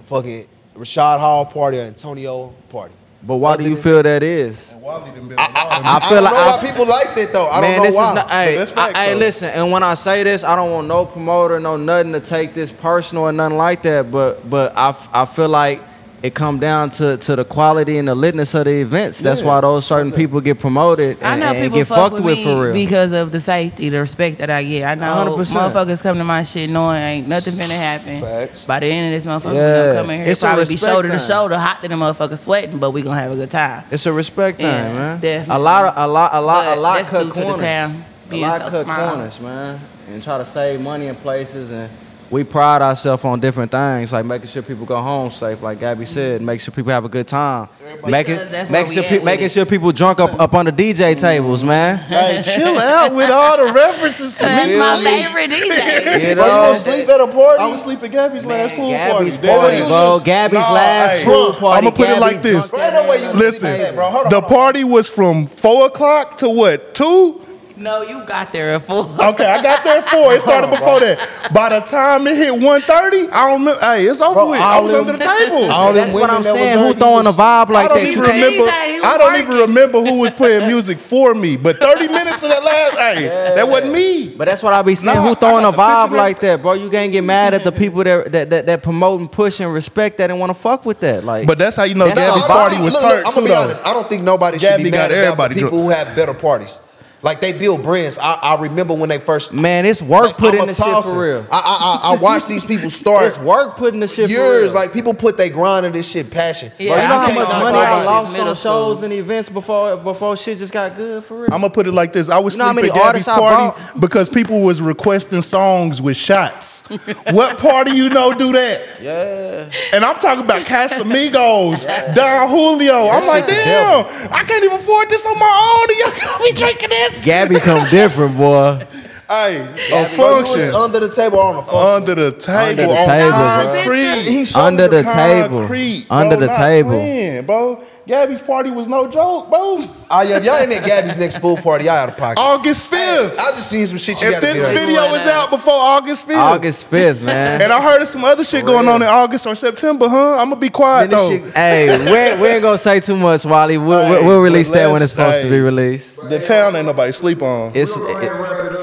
[0.04, 2.94] fucking Rashad Hall party, or Antonio party.
[3.24, 4.72] But why do you feel that is?
[4.72, 7.48] And Wally done been I, feel don't like- know I- why people like that though.
[7.48, 8.08] I Man, don't know this why.
[8.08, 8.30] is not.
[8.30, 9.48] Hey, that's I- hey, listen.
[9.50, 12.72] And when I say this, I don't want no promoter, no nothing to take this
[12.72, 14.10] personal or nothing like that.
[14.10, 15.80] But but I, f- I feel like
[16.22, 19.18] it come down to, to the quality and the litness of the events.
[19.18, 22.12] That's Yeah, why those certain people get promoted I and, know and people get fuck
[22.12, 22.72] fucked with, with for real.
[22.72, 24.84] because of the safety, the respect that I get.
[24.84, 25.36] I know 100%.
[25.72, 28.20] motherfuckers come to my shit knowing ain't nothing finna happen.
[28.20, 28.66] Facts.
[28.66, 29.82] By the end of this motherfucker, we Yeah.
[29.88, 31.94] gonna come in here, It's a probably be respect shoulder to shoulder, hot to the
[31.96, 33.82] motherfucker sweating, but we gonna have a good time.
[33.90, 35.18] It's a respect thing, man.
[35.20, 35.56] definitely.
[35.56, 37.42] A lot of a lot a lot But a lot that's cut due to the
[37.42, 37.60] corners.
[37.60, 39.08] town a lot so cut small.
[39.10, 39.80] corners, man,
[40.12, 41.88] and try to save money in places and.
[42.32, 46.06] We pride ourselves on different things, like making sure people go home safe, like Gabby
[46.06, 47.68] said, make sure people have a good time,
[48.06, 50.72] making Because that's make where sure pe- making sure people drunk up up on the
[50.72, 51.98] DJ tables, man.
[52.08, 54.78] Hey, chill out with all the references to That's me.
[54.78, 56.28] my favorite DJ.
[56.30, 57.58] You Bro, you gonna sleep at a party?
[57.62, 59.48] I was sleeping at Gabby's last pool Gabby's party.
[59.60, 60.20] party, you bro.
[60.24, 61.78] Gabby's Nah, last hey, pool party.
[61.86, 62.70] I'ma put it like this.
[62.70, 64.10] drunk Bro, that ain't no way ass you Listen, sleep bro.
[64.10, 66.94] Hold on, the party was from four o'clock to what?
[66.94, 67.41] Two?
[67.76, 69.04] No, you got there at four.
[69.32, 70.34] Okay, I got there at four.
[70.34, 71.18] It started before that.
[71.54, 73.80] By the time it hit 1.30, I don't remember.
[73.80, 74.60] Hey, it's over Bro, with.
[74.60, 75.70] I all was them- under the table.
[75.70, 76.76] all them That's what women I'm that was saying.
[76.76, 78.06] there, Who he throwing a was- vibe I like don't that?
[78.06, 78.70] even You can't- remember.
[78.70, 79.60] DJ, he I don't even working.
[79.74, 81.56] remember who was playing music for me.
[81.56, 84.28] But 30 minutes of that last, hey, that wasn't me.
[84.36, 85.16] But that's what I be saying.
[85.16, 86.72] Nah, Who I throwing got a the vibe picture, like that, bro?
[86.74, 89.72] You can't get mad at the people that that that, that promote and push and
[89.72, 91.24] respect that and want to fuck with that.
[91.24, 93.32] Like, But that's how you know That's Gabby's all- party Look, was look, turned I'm
[93.32, 93.62] too, gonna be though.
[93.62, 93.86] honest.
[93.86, 95.84] I don't think nobody should Gabby be got mad about everybody people drunk.
[95.84, 96.80] who have better parties.
[97.22, 98.18] Like they build brands.
[98.18, 99.52] I, I remember when they first.
[99.52, 101.46] man, it's work like, put I'm the shit for real.
[101.50, 104.72] I, I, I, I watch these people start It's work putting the shit for years.
[104.72, 104.74] real.
[104.74, 106.72] Like people put their grind in this shit passion.
[106.78, 108.06] Yeah, Bro, you know I how much money I nobody.
[108.06, 108.94] lost Middle on school.
[108.94, 111.44] shows and events before before shit just got good for real.
[111.44, 113.28] I'm gonna put it like this: I was You know how sleep at many Gabby's
[113.28, 116.88] artists party because people was requesting songs with shots.
[117.30, 119.00] what party you know do that?
[119.00, 119.70] yeah.
[119.94, 123.08] And I'm talking about Casamigos, Don Julio.
[123.08, 125.90] I'm like, damn, I can't even afford this on my own.
[125.90, 127.11] And y'all got me drinking this.
[127.20, 128.84] Gabby come different, boy.
[129.28, 129.66] Hey, a
[130.14, 130.74] Bro, you was function.
[130.74, 131.80] under the table on the function.
[131.80, 132.88] Under the table.
[132.88, 133.74] the table, bro.
[133.74, 134.22] concrete.
[134.22, 135.58] He Under me the table.
[135.60, 136.90] Concrete, Under bro, the table.
[136.90, 137.84] playing, bro.
[138.04, 139.88] Gabby's party was no joke, bro.
[140.10, 142.40] Oh yeah, if y'all ain't at Gabby's next pool party, y'all out of pocket.
[142.40, 143.38] August 5th.
[143.38, 144.74] I just seen some shit you if gotta this be like.
[144.88, 146.36] video is out before August 5th.
[146.36, 147.62] August 5th, man.
[147.62, 150.32] And I heard of some other shit going on in August or September, huh?
[150.32, 151.30] I'm gonna be quiet Man, though.
[151.30, 153.78] shit- hey, we ain't, we ain't gonna say too much, Wallie.
[153.78, 156.28] We'll, we'll, Hey, we'll release that when it's supposed to be released.
[156.28, 157.70] The town ain't nobody sleep on.
[157.72, 158.81] It's We're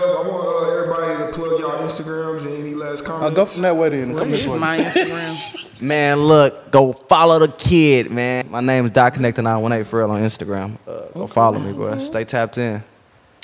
[3.21, 4.13] I'll go from that way then.
[4.13, 4.59] What Come this is way.
[4.59, 5.81] my Instagram?
[5.81, 6.19] man.
[6.19, 8.49] Look, go follow the kid, man.
[8.49, 10.77] My name is Dot Connector 918 for real on Instagram.
[10.87, 11.97] Uh, go follow me, bro.
[11.97, 12.83] Stay tapped in.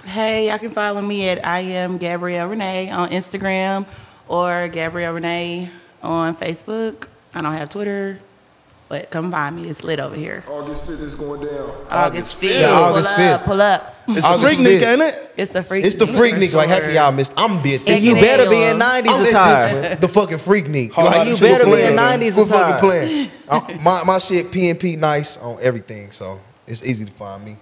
[0.05, 3.85] Hey, y'all can follow me at I am Gabrielle Renae on Instagram
[4.27, 5.69] or Gabrielle Renae
[6.03, 7.07] on Facebook.
[7.33, 8.19] I don't have Twitter,
[8.95, 9.63] but come find me.
[9.63, 10.45] It's lit over here.
[10.47, 11.69] August 5th is going down.
[11.89, 12.61] August 5th.
[12.61, 13.45] Yeah, pull August up, 5th.
[13.45, 13.95] pull up.
[14.07, 15.33] It's August the freak nick, ain't it?
[15.35, 15.85] It's the freak.
[15.85, 16.53] It's the freak for Nick.
[16.53, 17.33] Like, happy y'all missed.
[17.35, 17.97] I'm gonna be at this.
[17.97, 19.95] And you better be in 90s attire.
[19.95, 20.95] The fucking freak Nick.
[20.95, 21.97] Like, you better be in playing.
[21.97, 22.63] 90s Quit attire.
[22.69, 23.31] fucking playing.
[23.49, 27.57] Uh, my my shit PNP nice on everything, so it's easy to find me.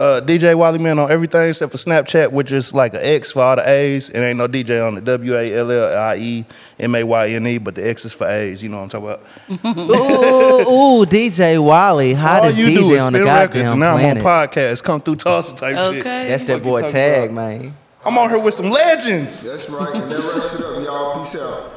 [0.00, 3.42] Uh, DJ Wallie Mayne on everything except for Snapchat, which is like an X for
[3.42, 4.08] all the A's.
[4.10, 5.04] It ain't no DJ on it.
[5.04, 6.44] W A L L I E
[6.78, 8.62] M A Y N E, but the X is for A's.
[8.62, 9.66] You know what I'm talking about?
[9.76, 13.80] ooh, ooh, DJ Wallie, All hottest you do DJ is on the spin records, and
[13.80, 14.24] now planet.
[14.24, 14.84] I'm on podcast.
[14.84, 16.04] Come Thru Tulsa type shit.
[16.04, 17.34] That's that boy Tag, about?
[17.34, 17.76] man.
[18.04, 19.44] I'm on here with some legends.
[19.44, 19.94] That's right.
[19.94, 21.24] And that wraps it up, y'all.
[21.24, 21.72] Peace out.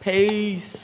[0.00, 0.83] Peace.